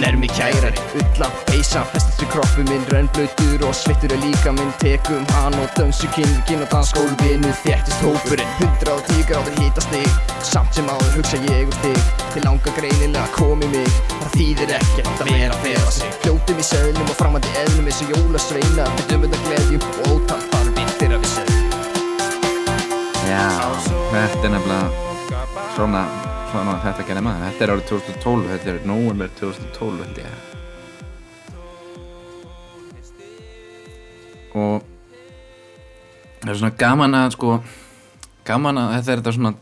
[0.00, 0.80] hann er mig kærari.
[0.96, 4.72] Ulla, peysa, festist við kroppu minn Rönnblöytur og svittur er líka minn.
[4.80, 9.92] Tekum hann og dönsu kynir Kyn og dansskólvinu þéttist hópurinn Hundra og tíu gráður hítast
[9.92, 10.08] þig
[10.46, 12.00] Samt sem áður hugsa ég um þig.
[12.32, 14.00] Til langa greinilega komi mig.
[14.14, 16.16] Það þýðir ekkert að vera að fela sig.
[16.24, 18.88] Fljótum í seðlum og framandi eðlum og jólasveina.
[18.96, 21.58] Við dömum þetta gleðjum og ótal þarfinn þeirra við seðlum
[23.30, 23.46] Já,
[24.10, 24.88] þetta er nefnilega
[25.76, 26.00] svona,
[26.50, 27.42] svona þetta gerði maður?
[27.46, 30.30] Þetta er árið 2012, þetta er nóvember 2012 held ég.
[34.60, 34.82] Og
[36.40, 37.50] það er svona gaman að sko
[38.48, 39.52] gaman að þetta er þetta svona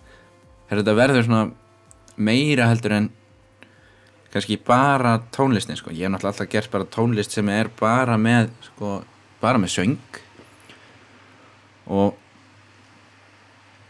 [0.68, 1.43] er þetta verður svona
[2.28, 3.11] meira heldur en
[4.32, 5.93] kannski bara tónlistin sko.
[5.93, 9.03] Ég hef náttúrulega alltaf gert bara tónlist sem er bara með sko,
[9.43, 10.22] bara með söng.
[11.89, 12.16] Og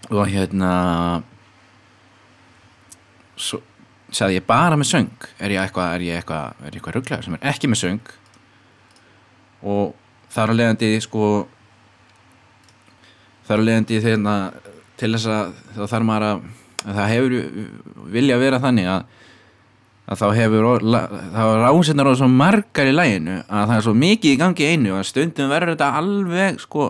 [0.08, 0.72] og hérna
[3.38, 3.60] svo
[4.14, 5.28] sagði ég bara með söng?
[5.40, 8.12] Er ég eitthvað, eitthvað, eitthvað rugglegar sem er ekki með söng?
[9.68, 9.94] Og
[10.32, 11.28] þar að leiðandi sko
[13.48, 14.58] þar að leiðandi þegar
[14.98, 16.46] til þess að þá þarf maður að,
[16.84, 17.36] að það hefur
[18.16, 19.16] vilja vera þannig að
[20.08, 20.86] að þá hefur
[21.36, 24.68] þá er ásetnar og svo margar í læginu að það er svo mikið í gangi
[24.72, 26.86] einu og að stundum verður þetta alveg sko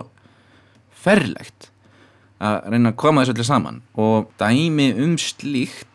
[1.03, 1.67] ferlegt
[2.39, 3.81] að reyna að koma þessu allir saman.
[3.99, 5.88] Og dæmi um slíkt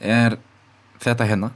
[0.00, 0.38] er
[1.02, 1.50] þetta hérna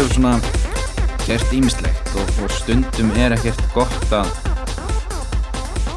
[0.00, 0.36] hefur svona
[1.26, 4.30] gert ímislegt og, og stundum er ekkert gott að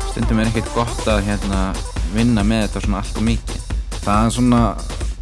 [0.10, 1.62] stundum er ekkert gott að hérna
[2.12, 3.62] vinna með þetta svona allt og mikið.
[4.04, 4.60] Það er svona,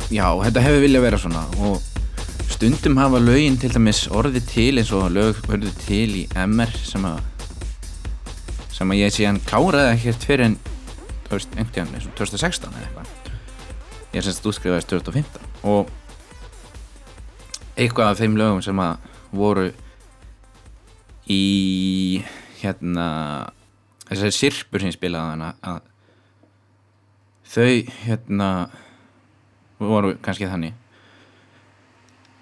[0.09, 4.95] já, þetta hefur viljað vera svona og stundum hafa lögin til dæmis orðið til eins
[4.97, 7.21] og lög orðið til í MR sem að
[8.73, 10.59] sem að ég sé hann kláraði ekkert fyrir en
[11.29, 13.17] einhvern veginn eins og 2016 eða eitthvað.
[14.17, 15.90] Ég semst útskrifaðist 2015 og
[17.81, 19.69] eitthvað af þeim lögum sem að voru
[21.31, 22.21] í
[22.61, 23.07] hérna
[24.09, 25.81] þessari sirpur sem spilaði hana að
[27.51, 28.49] þau hérna
[29.81, 30.75] voru kannski þannig.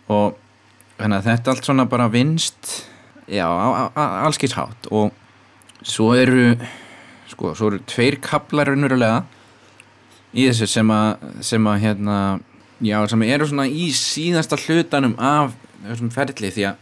[0.09, 0.37] Og
[0.99, 2.89] að þetta allt svona bara vinst
[3.29, 4.89] já, á, á, á allskins hátt.
[4.91, 5.13] Og
[5.85, 6.53] svo eru
[7.29, 9.23] sko, svo eru tveir kaplar raunverulega
[10.33, 12.17] í þessu sem að sem að hérna
[12.83, 15.53] já, sem eru svona í síðasta hlutanum af
[15.83, 16.75] þessum ferli því að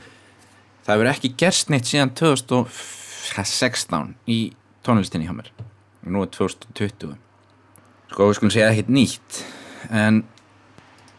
[0.86, 4.40] það hefur ekki gerst neitt síðan 2016 í
[4.88, 5.50] tónlistinni hjá mér.
[6.06, 7.18] Og nú er 2020
[8.08, 9.42] sko við skulum segja ekkert nýtt
[9.92, 10.22] en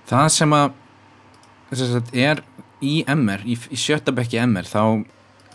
[0.08, 0.68] það sem að
[1.68, 2.40] að er
[2.80, 5.04] í MR, í, í sjötta bekki MR þá,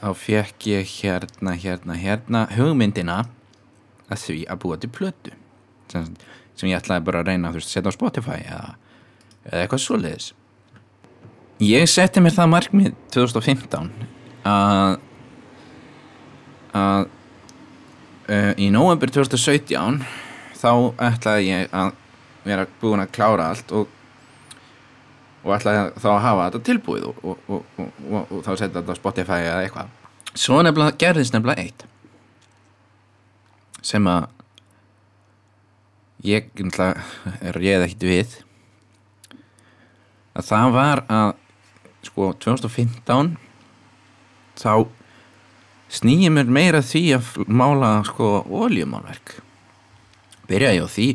[0.01, 3.23] þá fekk ég hérna, hérna, hérna hugmyndina
[4.11, 5.33] að því að búa til plötu.
[5.91, 6.11] Sem,
[6.59, 8.75] sem ég ætlaði bara að reyna að setja á Spotify eða,
[9.49, 10.29] eða eitthvað svoleiðis.
[11.63, 13.89] Ég setti mér það markmið 2015
[14.49, 14.99] að
[16.73, 17.03] að
[18.33, 20.01] uh, í november 2017
[20.57, 20.71] þá
[21.05, 21.91] ætlaði ég að
[22.43, 23.89] vera búin að klára allt og,
[25.43, 29.41] og ætlaði þá að hafa þetta tilbúið og, og, og þá setja þetta á Spotify
[29.43, 29.91] eða eitthvað.
[30.33, 31.85] Svo nefnilega gerðist nefnilega eitt
[33.83, 34.25] sem að
[36.23, 38.37] ég nefnilega réð ekkert við
[40.33, 41.31] að það var að
[42.03, 43.33] sko 2015
[44.59, 44.73] þá
[45.93, 49.37] snýði mér meira því að mála sko oljumálverk
[50.49, 51.07] byrjaði á því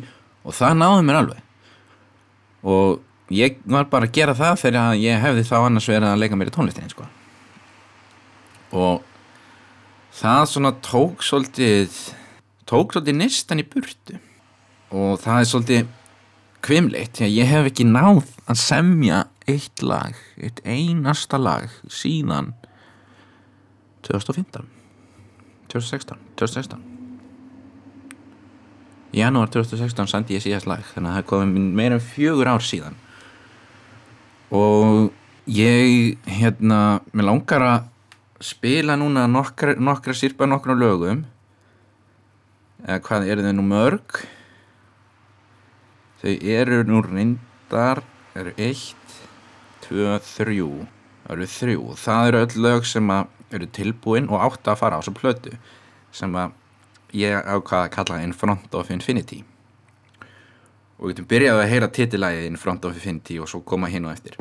[0.47, 1.43] og það náði mér alveg.
[2.69, 6.39] Og ég var bara að gera það þegar ég hefði þá annars verið að leika
[6.39, 7.09] mér í tónlistinni sko.
[8.79, 9.05] Og
[10.19, 12.01] það svona tók svolítið
[12.69, 14.19] tók svolítið nistan í burtu.
[14.93, 15.95] Og það er svolítið
[16.65, 22.53] kvimleitt því að ég hef ekki náð að semja eitt lag eitt einasta lag síðan
[24.07, 24.69] 2015
[25.73, 26.99] 2016 2016
[29.13, 32.51] í janúar 2016 sandi ég síðast lag þannig að það er komið meira en fjögur
[32.51, 32.99] ár síðan.
[34.53, 35.09] Og
[35.49, 37.87] ég hérna, mér langar að
[38.45, 41.25] spila núna nokkra, nokkra sirpa nokkra lögum.
[42.85, 44.21] Eða hvað eru þau nú mörg
[46.23, 48.03] þau eru nú reyndar
[48.39, 49.19] eru eitt,
[49.85, 50.71] tvö, þrjú.
[51.25, 53.13] Það eru þrjú, það eru öll lög sem
[53.53, 55.55] eru tilbúin og átt að fara á svo plötu
[56.13, 56.35] sem
[57.17, 59.43] ég ákvaða að kalla In Front of Infinity.
[60.99, 64.09] Og við getum byrjað að heyra titilægið In Front of Infinity og svo koma hinn
[64.09, 64.41] og eftir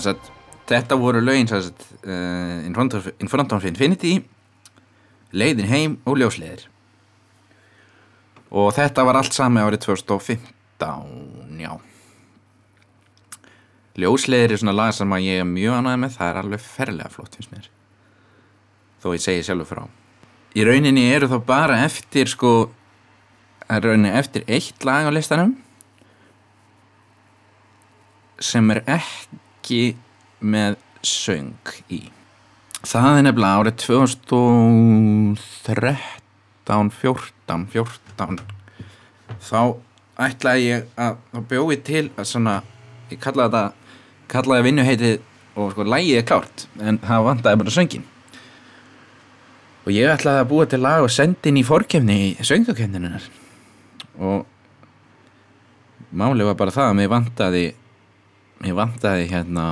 [0.00, 0.30] sagt,
[0.70, 4.20] þetta voru lögin sagt, uh, in, front of, in front of Infinity,
[5.32, 6.68] leiðin heim og ljósleiðir.
[8.52, 11.72] Og þetta var allt sami árið 2015, já.
[14.00, 17.12] Ljósleiðir er svona lag sem að ég er mjög ánægð með, það er alveg ferlega
[17.12, 17.68] flott finnst mér.
[19.02, 19.82] Þó ég segi sjálfur frá.
[20.56, 22.70] Í rauninni eru þá bara eftir sko,
[23.68, 25.56] er rauninni eftir eitt lag á listanum
[28.42, 29.41] sem er ekki
[30.42, 32.10] með söng í.
[32.82, 35.36] Það er nefnilega árið 2013,
[36.98, 38.42] 14, 14
[39.42, 39.60] þá
[40.22, 42.54] ætlaði ég að þá bjóði til að svona
[43.10, 43.64] ég kallaði þetta
[44.32, 45.20] kallaði vinnuheitið
[45.60, 48.08] og sko lægið er klárt en það vantaði bara söngin
[49.82, 53.28] og ég ætlaði að búa til lag og sendi inn í fórkefni í söngakefninunar
[54.22, 54.46] og
[56.12, 57.64] málið var bara það að mér vantaði
[58.62, 59.66] mér vantaði hérna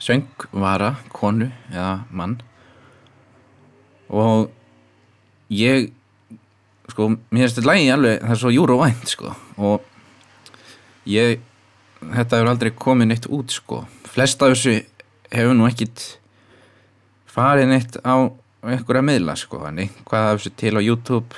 [0.00, 2.40] söngvara, konu eða mann.
[4.10, 4.50] Og
[5.52, 5.90] ég
[6.90, 9.34] sko, mér finnst þetta lægi alveg það er svo júruvænt sko.
[9.60, 9.86] Og
[11.10, 11.38] ég
[12.00, 13.84] þetta hefur aldrei komið neitt út sko.
[14.10, 14.80] Flest af þessu
[15.30, 16.06] hefur nú ekkit
[17.30, 18.26] farið neitt á
[18.66, 19.62] einhverja miðla sko.
[19.68, 21.30] En eitthvað af þessu til á YouTube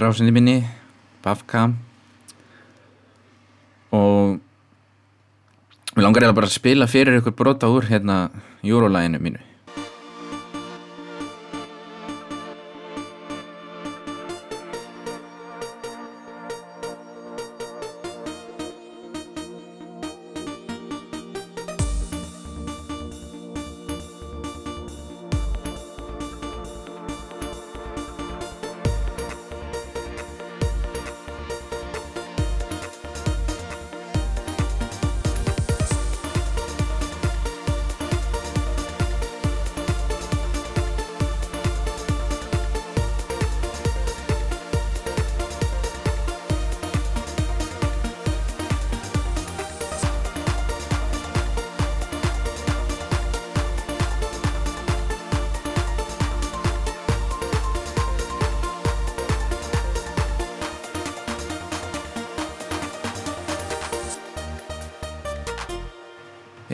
[0.00, 0.62] rásinni minni
[1.24, 1.76] Bafcam
[3.94, 4.40] og
[5.96, 8.28] Mér langar eiginlega bara að spila fyrir ykkur brota úr hérna
[8.60, 9.38] júrólæginu mínu.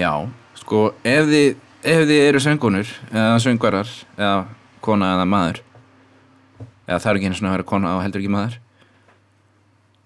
[0.03, 0.12] Já,
[0.59, 1.48] sko, ef þið,
[1.94, 4.34] ef þið eru söngunur eða söngvarar eða
[4.82, 5.62] kona eða maður
[6.88, 8.59] eða það er ekki einu svona að vera kona og heldur ekki maður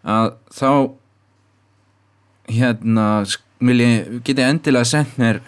[0.06, 0.70] að þá
[2.52, 3.06] hérna
[3.58, 5.40] vil ég, endilega sendt mér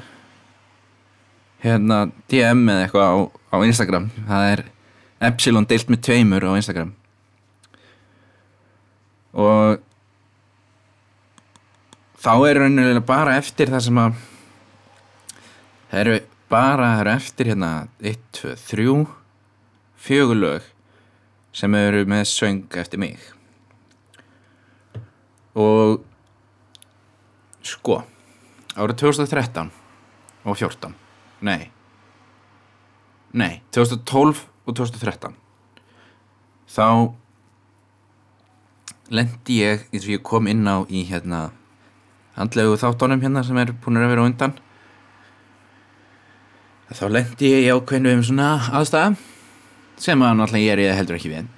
[1.62, 3.16] hérna DM eða eitthvað á,
[3.54, 4.08] á Instagram.
[4.28, 4.64] Það er
[5.28, 6.94] epsilon deilt með tveimur á Instagram.
[9.38, 9.78] Og
[12.18, 14.24] þá er raunilega bara eftir það sem að
[15.90, 16.18] það eru
[16.48, 19.06] bara það eru eftir hérna 1, 2, 3
[19.98, 20.68] fjögur lög
[21.52, 23.18] sem eru með söng eftir mig.
[25.58, 25.98] Og
[27.66, 28.02] sko
[28.78, 29.70] árið 2013
[30.46, 30.94] og 14
[31.44, 31.70] nei
[33.34, 35.34] nei, 2012 og 2013
[36.68, 36.86] þá
[39.12, 41.48] lendi ég eins og ég kom inn á í hérna
[42.38, 44.56] handlegu þáttunum hérna sem er búin að vera undan
[46.96, 49.16] þá lendi ég ákveðinu um svona aðstæða
[50.00, 51.48] sem að náttúrulega ég er ég heldur ekki við.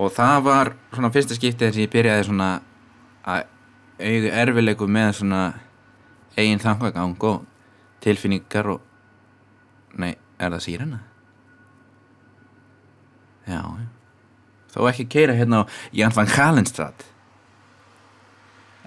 [0.00, 2.50] Og það var svona fyrsta skiptið sem ég byrjaði svona
[3.28, 3.42] að
[4.00, 5.42] auga erfilegu með svona
[6.38, 7.42] eigin þangagang og
[8.00, 11.02] tilfinningar og nei, er það sírena?
[13.50, 13.60] Já,
[14.72, 17.04] þó ekki keira hérna á Jan van Galenstad.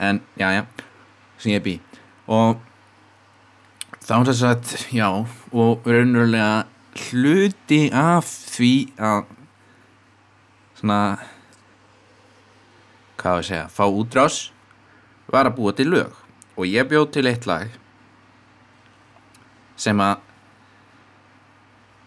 [0.02, 0.64] En, já, já
[1.38, 1.80] sem ég bý.
[2.28, 2.62] Og
[4.04, 6.66] þá er þess að, já og raunverulega
[7.08, 9.30] hluti af því að
[10.80, 10.98] svona
[13.22, 14.40] hvað ég að segja, fá útrás
[15.32, 16.12] var að búa til lög.
[16.60, 17.72] Og ég bjóð til eitt lag
[19.80, 20.20] sem að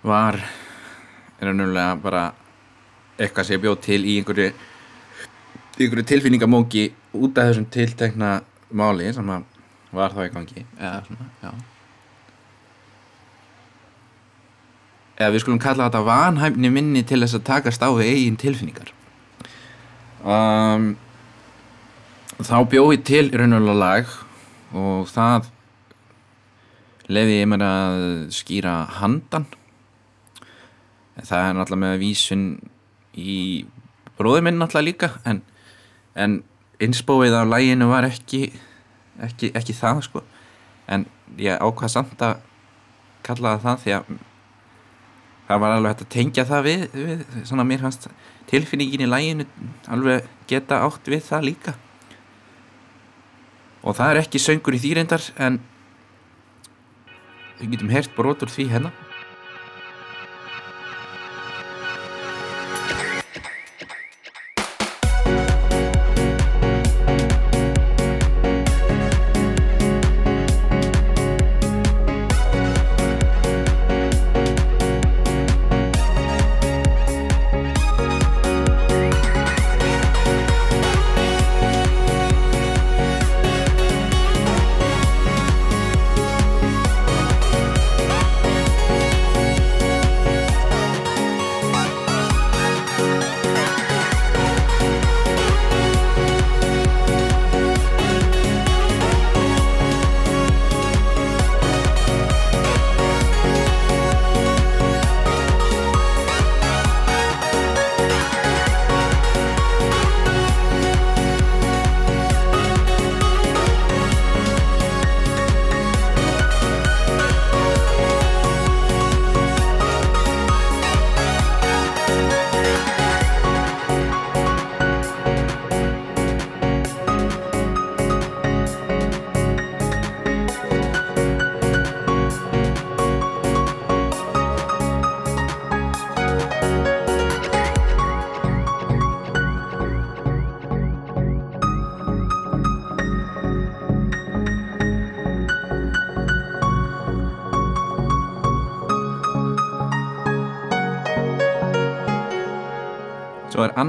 [0.07, 0.39] var
[1.41, 2.27] raunverulega bara
[3.17, 4.51] eitthvað sem ég bjóð til í einhverju
[5.77, 8.37] einhverju tilfinningamóki út af þessum tiltekna
[8.77, 9.49] máli sem að
[9.97, 10.67] var þá í gangi.
[10.77, 11.76] Eða svona, já
[15.17, 18.93] eða við skulum kalla þetta vanhæfni minni til þess að takast á við eigin tilfinningar.
[20.27, 20.97] Um,
[22.43, 24.17] þá bjóði til raunulega lag
[24.77, 25.49] og það
[27.09, 28.05] leði ég mér að
[28.35, 29.47] skýra handan.
[31.17, 32.47] Það er náttúrulega með vísun
[33.17, 33.65] í
[34.19, 35.41] bróður minn náttúrulega líka en,
[36.13, 36.41] en
[36.83, 38.51] innspóið af læginu var ekki,
[39.25, 40.25] ekki, ekki það sko.
[40.93, 41.07] En
[41.41, 42.43] ég ákvað samt að
[43.27, 44.17] kalla það það því að
[45.47, 48.09] það var alveg hægt að tengja það við, við svona mér fannst
[48.51, 49.47] tilfinningin í læginu
[49.93, 51.77] alveg geta átt við það líka.
[53.87, 55.61] Og það er ekki söngur í því reyndar en
[57.61, 58.93] við getum heyrt brot úr því hérna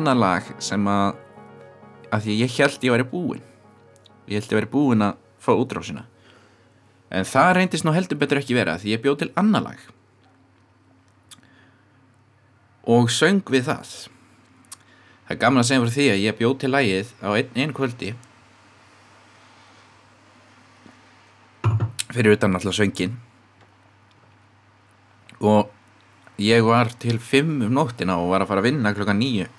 [0.08, 1.18] Annar lag sem að
[2.16, 3.42] að því ég held ég væri búinn.
[4.32, 6.06] Ég held ég væri búinn að fá útrásina.
[7.12, 9.82] En það reyndist nú heldur betur ekki vera því ég bjóð til annar lag.
[12.88, 13.92] Og söng við það.
[15.28, 17.76] Það er gaman að segja fyrir því að ég bjóð til lagið á einn, einn
[17.76, 18.16] kvöldi.
[22.16, 23.20] Fyrir utan alltaf söngin
[25.44, 25.68] og
[26.40, 29.52] ég var til fimm um nóttina og var að fara að vinna klokkan nýju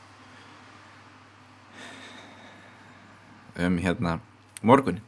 [3.66, 4.18] um hérna
[4.62, 5.02] morgunin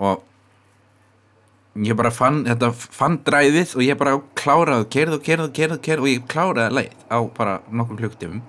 [0.00, 0.22] og
[1.78, 5.76] ég bara fann þetta fann dræðið og ég bara kláraði kerð og kerð og kerð
[5.76, 8.42] og kerð og ég kláraði leið á bara nokkur klukktífum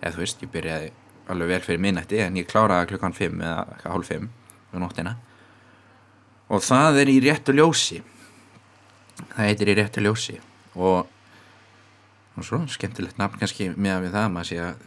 [0.00, 0.90] eða þú veist, ég byrjaði
[1.30, 4.30] alveg vel fyrir minnætti en ég kláraði klukkan fimm eða hálf fimm
[4.72, 5.16] um nóttina.
[6.50, 8.00] Og það er í réttu ljósi.
[9.20, 10.36] Það heitir í réttu ljósi.
[10.74, 11.06] Og,
[12.34, 14.86] og svo skemmtilegt nafn kannski með að við það að maður sé að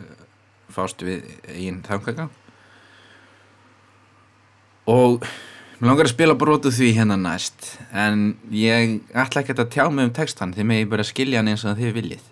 [0.74, 2.32] fást við einn þangagang
[4.90, 5.24] og
[5.80, 10.10] mér langar að spila brotu því hérna næst en ég ætla ekki að tjá mig
[10.10, 12.30] um textan því mig bara skilja hann eins og þið viljið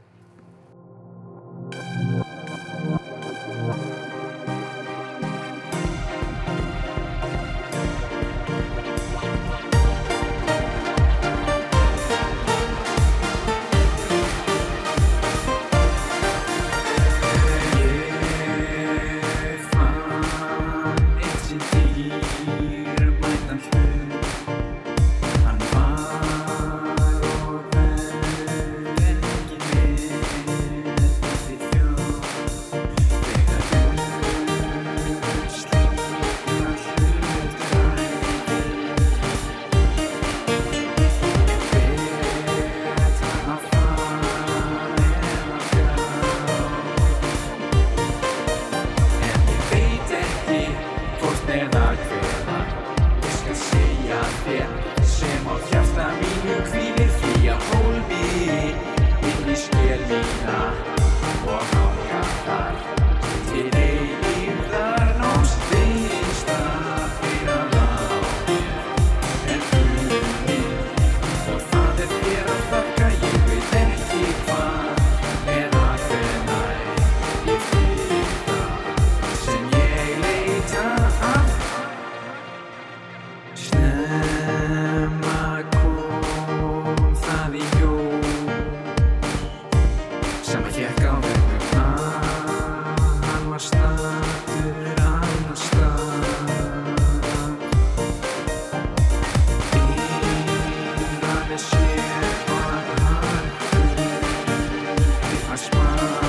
[105.62, 106.21] smile.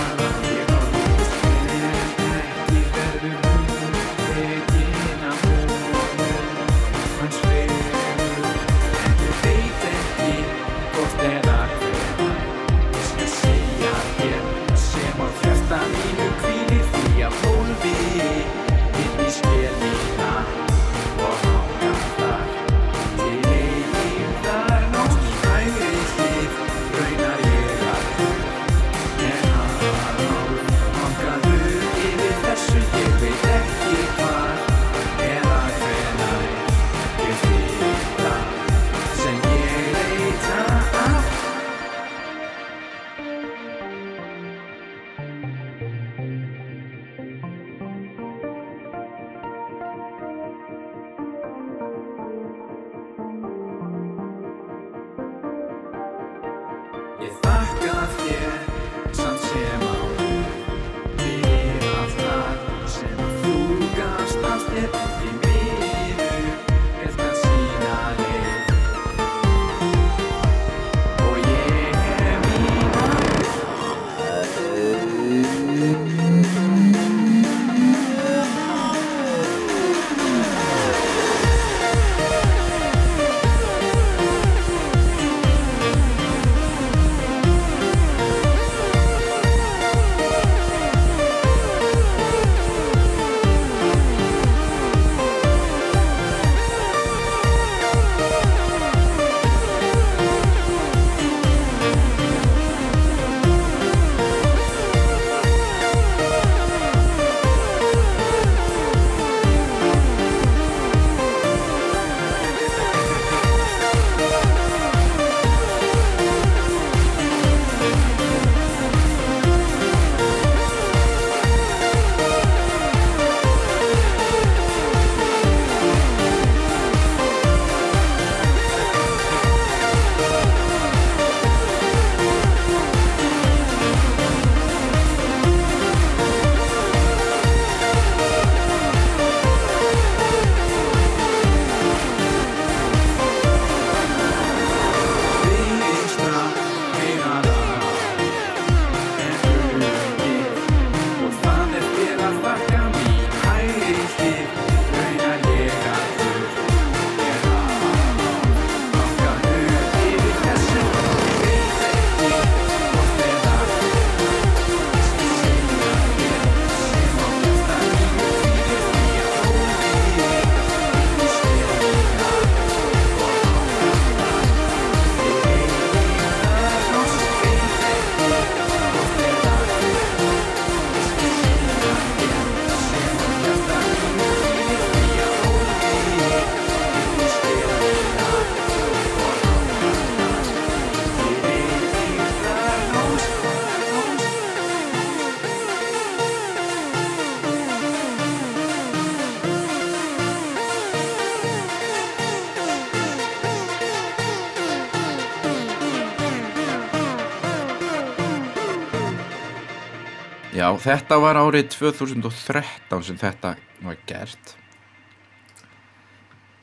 [210.80, 214.56] Þetta var árið 2013 sem þetta var gert.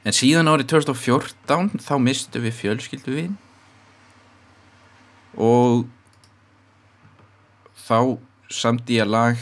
[0.08, 3.32] En síðan árið 2014 þá mistu við fjölskyldu við
[5.40, 5.86] og
[7.86, 8.18] þá
[8.50, 9.38] samt ég lag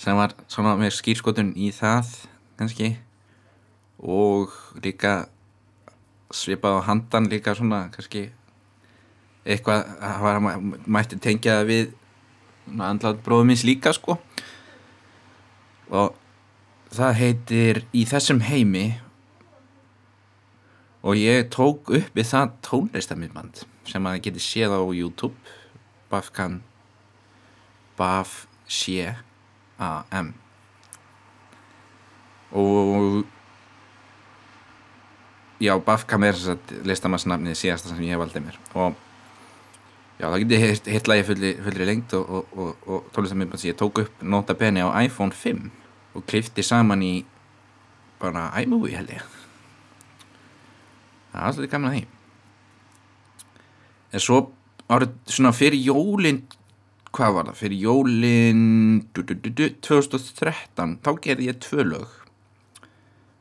[0.00, 2.10] sem var svona með skýrskotun í það
[2.58, 2.94] kannski.
[4.04, 4.52] Og
[4.84, 5.28] líka
[6.34, 8.26] svipað á handan líka svona kannski
[9.44, 10.58] eitthvað það var,
[10.96, 11.94] mætti tengja það við
[12.80, 14.18] andlátt bróðum minns líka sko.
[15.92, 16.14] Og
[16.94, 18.86] það heitir Í þessum heimi
[21.04, 25.36] og ég tók upp við það tónlistamindband sem að geti séð á YouTube.
[26.08, 26.62] Bafkan
[27.98, 29.12] Baf Sjé
[29.78, 30.32] A-M
[32.54, 33.24] og
[35.58, 36.38] já, Bafkam er
[36.86, 38.58] listamannsnafnið síðasta sem ég valdi mér.
[38.78, 38.94] Og
[40.18, 43.72] já, það geti hitt, hitt lagi fullri, fullri lengt og, og, og, og tónlistamindband sem
[43.72, 45.70] ég tók upp nota bene á iPhone 5
[46.14, 47.14] og klifti saman í
[48.22, 49.24] bara iMovie held ég.
[51.32, 52.04] Það er alltaf gaman að því.
[54.14, 54.38] En svo
[54.94, 56.44] árið svona fyrir jólin
[57.14, 58.64] hvað var það, fyrir jólin
[59.14, 62.16] du, du, du, du, 2013 þá gerði ég tvö lög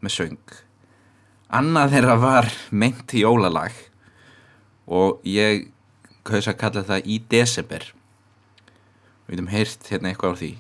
[0.04, 0.58] með söng.
[1.54, 3.78] Annað þeirra var meint jólalag
[4.90, 5.70] og ég
[6.28, 7.90] kaus að kalla það í desember.
[9.28, 10.52] Við getum heyrt hérna eitthvað á því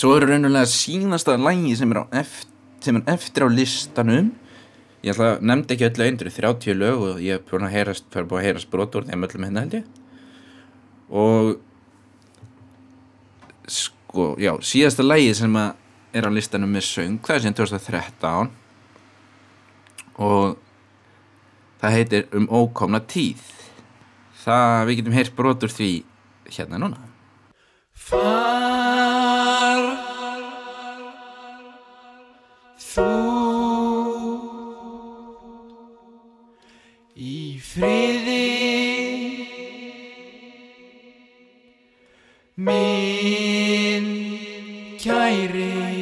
[0.00, 2.48] Svo eru raunulega sínasta lægi sem er, eftir,
[2.80, 4.30] sem er eftir á listanum.
[5.04, 8.06] Ég ætla að nefndi ekki öllu eindur 30 lög og ég er búin að heyrast
[8.12, 9.84] fyrir búin að heyrast brot úr þeim öllum hérna held ég.
[11.10, 11.50] Og
[13.68, 18.50] sko, já, síðasta lægi sem að er á listanum með söng það er sem 2013
[20.16, 20.56] og
[21.80, 23.44] það heitir Um ókomna tíð.
[24.46, 25.94] Það, við getum heyrt brot úr því
[26.48, 27.08] hérna núna.
[27.92, 28.79] Far
[32.94, 33.30] þú
[45.02, 45.99] kæri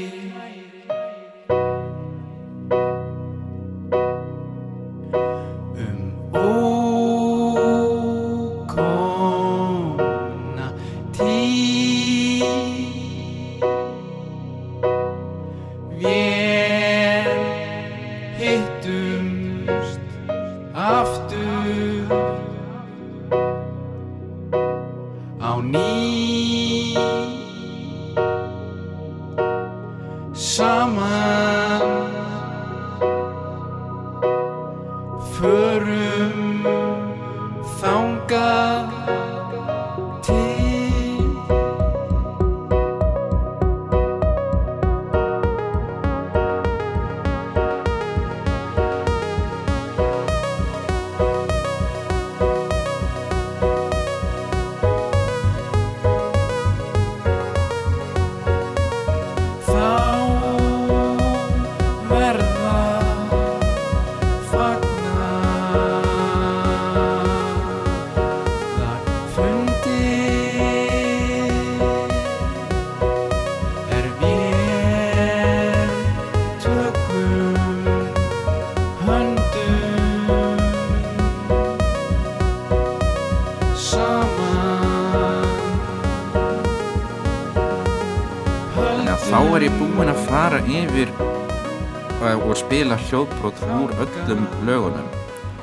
[93.09, 95.09] hljóðbrot úr öllum lögunum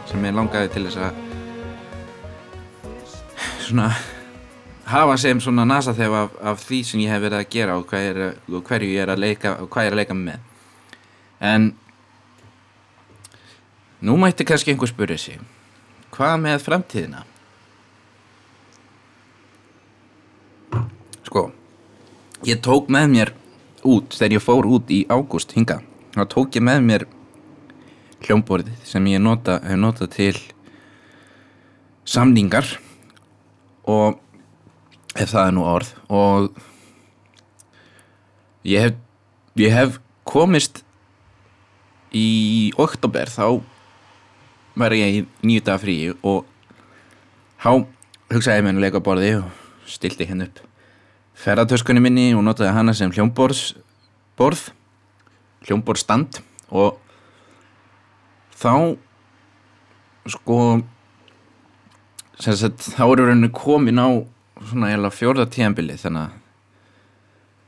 [0.09, 1.23] sem ég langaði til þess að
[3.67, 3.89] svona
[4.89, 7.85] hafa sem svona nasa þegar af, af því sem ég hef verið að gera og,
[7.89, 10.39] hvað er, og hverju ég er að leika og hvað ég er að leika með.
[11.45, 11.67] En
[14.05, 15.41] nú mætti kannski einhver spyrja sig
[16.15, 17.25] hvað með framtíðina?
[21.25, 21.49] Sko
[22.47, 23.33] ég tók með mér
[23.85, 25.81] út þegar ég fór út í ágúst hinga
[26.15, 27.07] þá tók ég með mér
[28.25, 30.35] hljómborðið sem ég nota, hef notað til
[32.05, 32.67] samningar
[33.89, 34.19] og
[35.15, 36.49] ef það er nú orð og
[38.65, 38.97] ég hef,
[39.61, 40.81] ég hef komist
[42.15, 43.61] í oktober þá
[44.75, 46.45] var ég í nýju daga fríi og
[47.61, 47.85] þá
[48.33, 50.61] hugsaði ég með að leika á borði og stilti henn upp
[51.39, 54.69] ferðartöskunni minni og notaði hana sem hljómborðsborð
[55.67, 56.41] hljómborðstand
[56.75, 56.99] og
[58.55, 58.73] þá
[60.35, 60.59] sko
[62.39, 64.09] sagt þá eru rauninni komin á
[64.65, 66.41] svona eiginlega fjórða tíðanbilið þannig að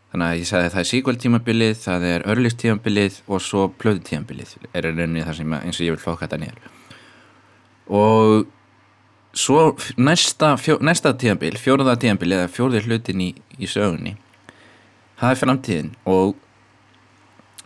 [0.08, 3.68] þannig að ég sagði að það er sequel tímabilið það er earliest tímabilið og svo
[3.80, 6.70] plöðu tímabilið er rauninni það sem eins og ég vil flokka þetta nýjar
[7.88, 8.48] og
[9.38, 14.16] svo næsta, fjó, næsta tíðanbil fjóraða tíðanbil eða fjórði hlutin í, í sögunni
[15.20, 16.36] það er framtíðin og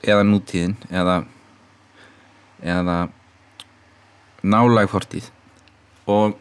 [0.02, 1.22] eða nútíðin eða
[2.62, 2.98] eða
[4.42, 5.30] nálæg fortíð
[6.10, 6.38] og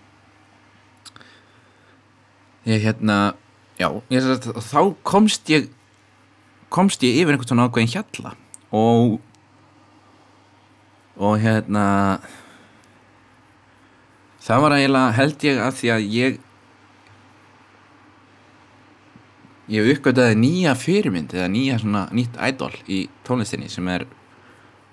[2.68, 3.34] ég hérna
[3.80, 5.70] já, ég, sem sagt, þá komst ég
[6.70, 8.36] komst ég yfir einhvern svona ákveðin hjalla.
[8.70, 9.18] Og
[11.20, 11.84] og hérna
[14.40, 16.38] það var eiginlega held ég að því að ég
[19.70, 24.06] ég uppgötaði nýja fyrirmynd eða nýja svona nýtt idol í tónlistinni sem er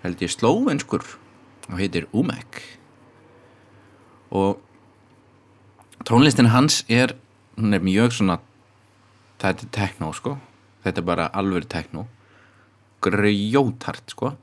[0.08, 1.04] held ég slóvenskur
[1.68, 2.62] og heitir Umek.
[4.32, 4.60] Og
[6.08, 7.16] tónlistin hans er
[7.58, 8.40] hún er mjög svona
[9.42, 10.38] þetta er techno sko.
[10.86, 12.08] Þetta er bara alveg techno.
[13.04, 14.34] Grjótart sko.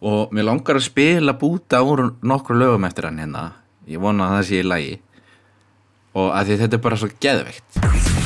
[0.00, 3.50] Og mér langar að spila búta úr nokkru lögum eftir hann hérna.
[3.90, 4.96] Ég vona að það sé í lagi.
[6.16, 8.19] Og að þetta er bara svo geðveikt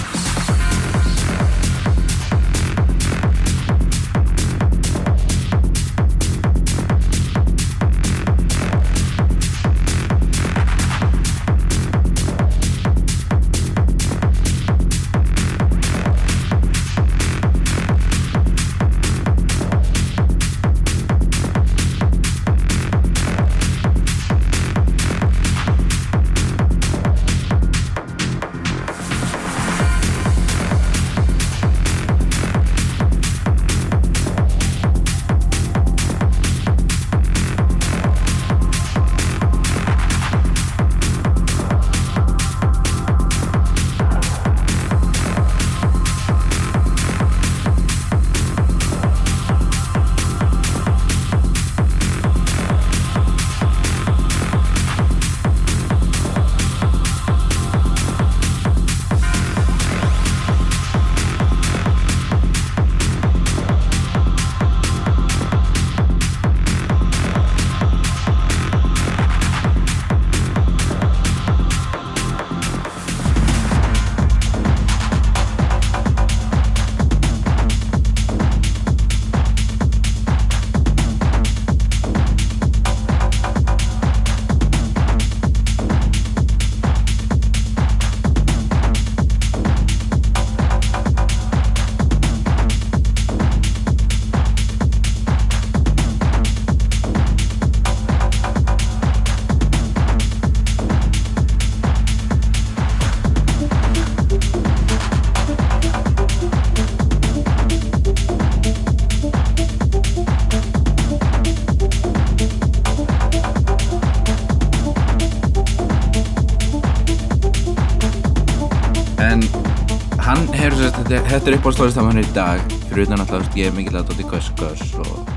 [121.34, 122.60] þetta, er upp á stóðistafan í dag.
[122.86, 125.30] Fyrir utan alltaf, ég er mikil að Dóti Gus Gus og,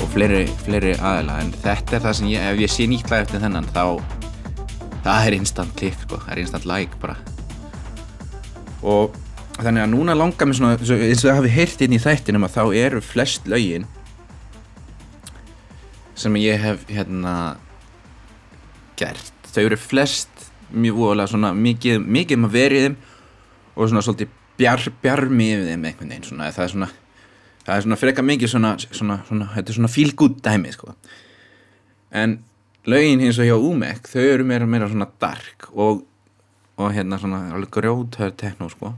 [0.00, 1.34] og fleiri, fleiri aðila.
[1.44, 3.82] En þetta er það sem ég, ef ég sé nýtt lag eftir þennan þá
[5.04, 7.18] það er instant klikk, sko, það er instant like bara.
[8.86, 9.18] Og
[9.58, 12.48] þannig að núna langar mér svona svo- eins og það hafi heyrt inn í þættinum
[12.48, 13.86] að þá eru flest lögin
[16.16, 17.36] sem ég hef hérna
[18.96, 19.32] gert.
[19.52, 22.98] Þau eru flest mjög voðalega svona mikið, mikið um að vera í þeim
[23.76, 26.90] og svona svolítið bjar, bjarmi yfir þeim einhvern veginn svona það er svona
[27.66, 30.94] það er svona freka mikið svona, svona, svona þetta er svona feel good dæmi sko.
[32.14, 32.38] En
[32.86, 36.04] lögin hins og hjá Umek þau eru meira meira svona dark og,
[36.78, 37.42] og hérna svona
[37.74, 38.92] grjóthör techno sko.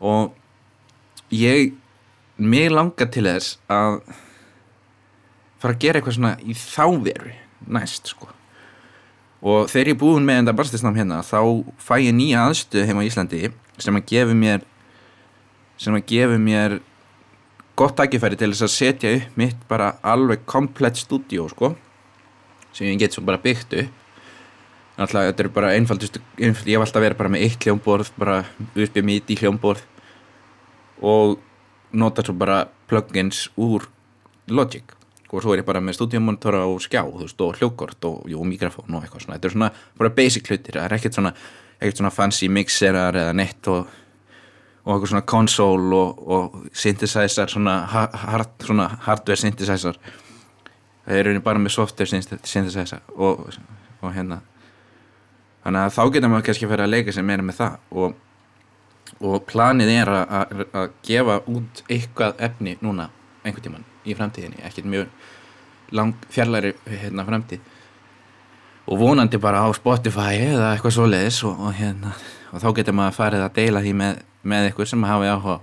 [0.00, 0.34] Og
[1.34, 1.74] ég
[2.36, 4.00] mig langar til þess að
[5.58, 7.34] fara að gera eitthvað svona í þáveru
[7.74, 8.30] næst sko.
[9.44, 11.40] Og þegar ég er búinn með enda barstisnám hérna þá
[11.82, 13.42] fæ ég nýja aðstöð heima á Íslandi
[13.78, 14.66] sem að gefa mér
[15.80, 16.78] sem að gefa mér
[17.78, 21.74] gott tækifæri til þess að setja upp mitt bara alveg komplett stúdíó sko
[22.74, 24.00] sem ég get svo bara byggt upp.
[24.94, 26.04] Alltaf, þetta er bara einfald,
[26.38, 28.44] ég hef alltaf verið bara með eitt hljómborð bara
[28.74, 29.82] uppið í hljómborð
[31.02, 31.40] og
[31.94, 33.88] nota svo bara plugins úr
[34.48, 34.84] Logic.
[35.34, 38.94] Og svo er ég bara með stúdíumonitora og skjá veist, og hljókort og, jú, mikrofón
[38.94, 39.38] og eitthvað svona.
[39.38, 41.32] Þetta er svona bara basic hlutir það er ekkert svona,
[41.80, 43.86] ekkert svona fancy mixerar eða nett og,
[44.84, 49.98] og eitthvað svona console og, og synthesizer svona, ha- hard, svona hardware synthesizer.
[51.04, 53.48] Það er bara með software synth- synthesizer og,
[54.00, 54.40] og hérna.
[55.64, 58.16] Þannig að þá getur maður kannski að fara að leika sér meira með það og,
[59.24, 60.34] og planið er að,
[60.80, 63.08] að, gefa út eitthvað efni núna
[63.44, 67.64] einhvern tímann í framtíðinni ekkert mjög lang fjarlæri hérna framtíð
[68.84, 72.14] og vonandi bara á Spotify eða eitthvað svoleiðis og, og hérna
[72.54, 75.58] og þá getur maður farið að deila því með, með eitthvað sem hafi áhuga.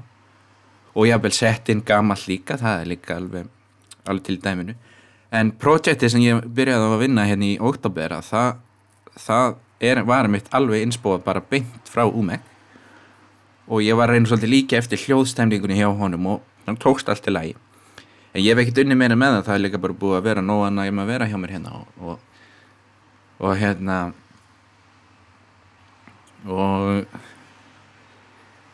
[0.92, 3.46] Og jafnvel sett inn gamall líka það er líka alveg,
[4.04, 4.76] alveg til dæminu.
[5.32, 8.50] En projektið sem ég byrjaði að vinna hérna í oktober að það,
[9.16, 9.54] það
[9.88, 12.44] er, var mitt alveg innspóð bara beint frá Umek
[13.72, 17.38] og ég var reyna svolítið líka eftir hljóðstemningunni hjá honum og hann tókst allt til
[17.38, 17.54] lagi.
[18.36, 20.44] En ég hef ekkert unni meira með það það er líka bara búið að vera
[20.44, 22.20] nóg að nægum að vera hjá mér hérna og, og,
[23.42, 24.00] og hérna
[26.48, 27.06] og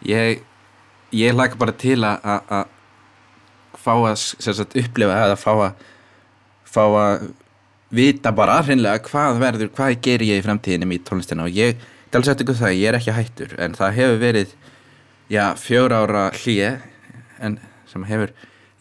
[0.07, 0.41] ég
[1.13, 2.67] ég laka bara til að-
[3.77, 5.73] fá að sagt, upplifa það að fá að
[6.67, 7.27] fá að
[7.91, 11.45] vita bara hreinlega hvað verður, hvað ger ég í framtíðinni í tónlistina.
[11.47, 11.77] Og ég,
[12.11, 14.49] það alveg ykkur það, ég er ekki hættur en það hefur verið
[15.31, 16.81] já, fjör ára hlýje
[17.39, 18.33] en sem hefur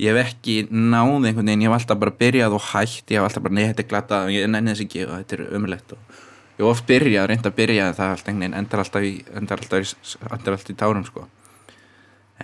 [0.03, 3.29] ég hef ekki náð einhvern veginn, ég hef alltaf bara byrjað og hætt, ég hef
[3.29, 6.19] alltaf bara nei, þetta er glata ég nenni þess ekki og þetta er umlegt og
[6.57, 9.63] ég hef oft byrjað, reynd að byrja það allt einhvern veginn, endar alltaf í endar
[9.65, 9.95] alltaf í,
[10.29, 11.25] endar alltaf í tárum sko.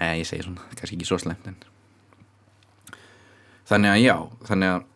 [0.00, 1.60] Eh, ég segi svona, kannski ekki svo slemt en
[3.68, 4.16] þannig að já,
[4.48, 4.88] þannig að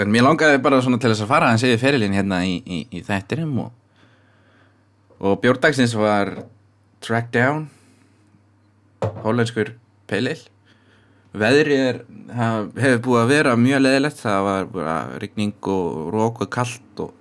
[0.00, 2.78] en mér langaði bara svona til þess að fara að segja ferilinn hérna í, í,
[2.94, 3.72] í þættinum og,
[5.20, 6.32] og bjórdagsins var
[7.04, 7.68] Track Down
[9.24, 9.74] hollenskur
[10.10, 10.38] peilil
[11.36, 12.02] veðrið er,
[12.34, 17.16] hefur búið að vera mjög leðilegt, það var bara rigning og rók og kallt og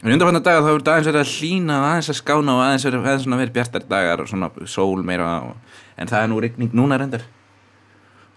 [0.00, 2.86] en undanfannar dagar þá hefur aðeins verið að hlína og aðeins að skána og aðeins
[2.86, 6.76] verið, aðeins verið bjartar dagar og svona sól meira og, en það er nú rigning
[6.76, 7.26] núna reyndar.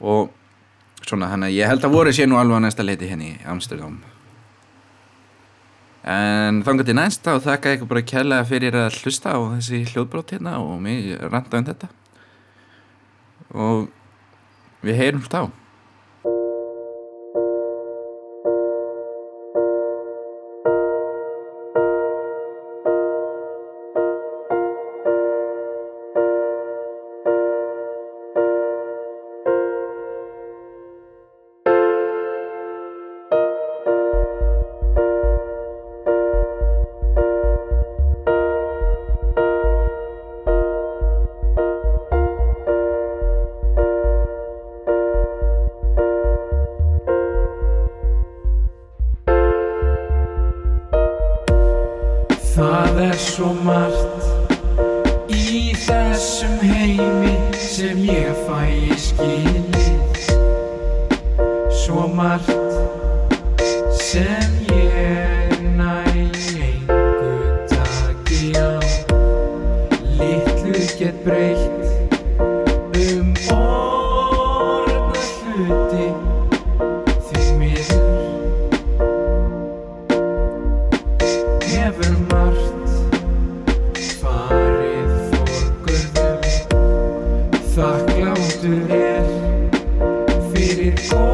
[0.04, 0.34] Og
[1.08, 3.48] svona þannig að ég held að voru sé nú alveg á næsta leiti henni í
[3.48, 4.02] Amsterdam.
[6.04, 10.36] En þangar til næst þá þakka ykkur bara kærlega fyrir að hlusta á þessi hljóðbrót
[10.36, 11.91] hérna og mig ranta um þetta.
[13.54, 13.86] Og
[14.84, 15.62] við heyrumst á
[90.84, 91.33] it's all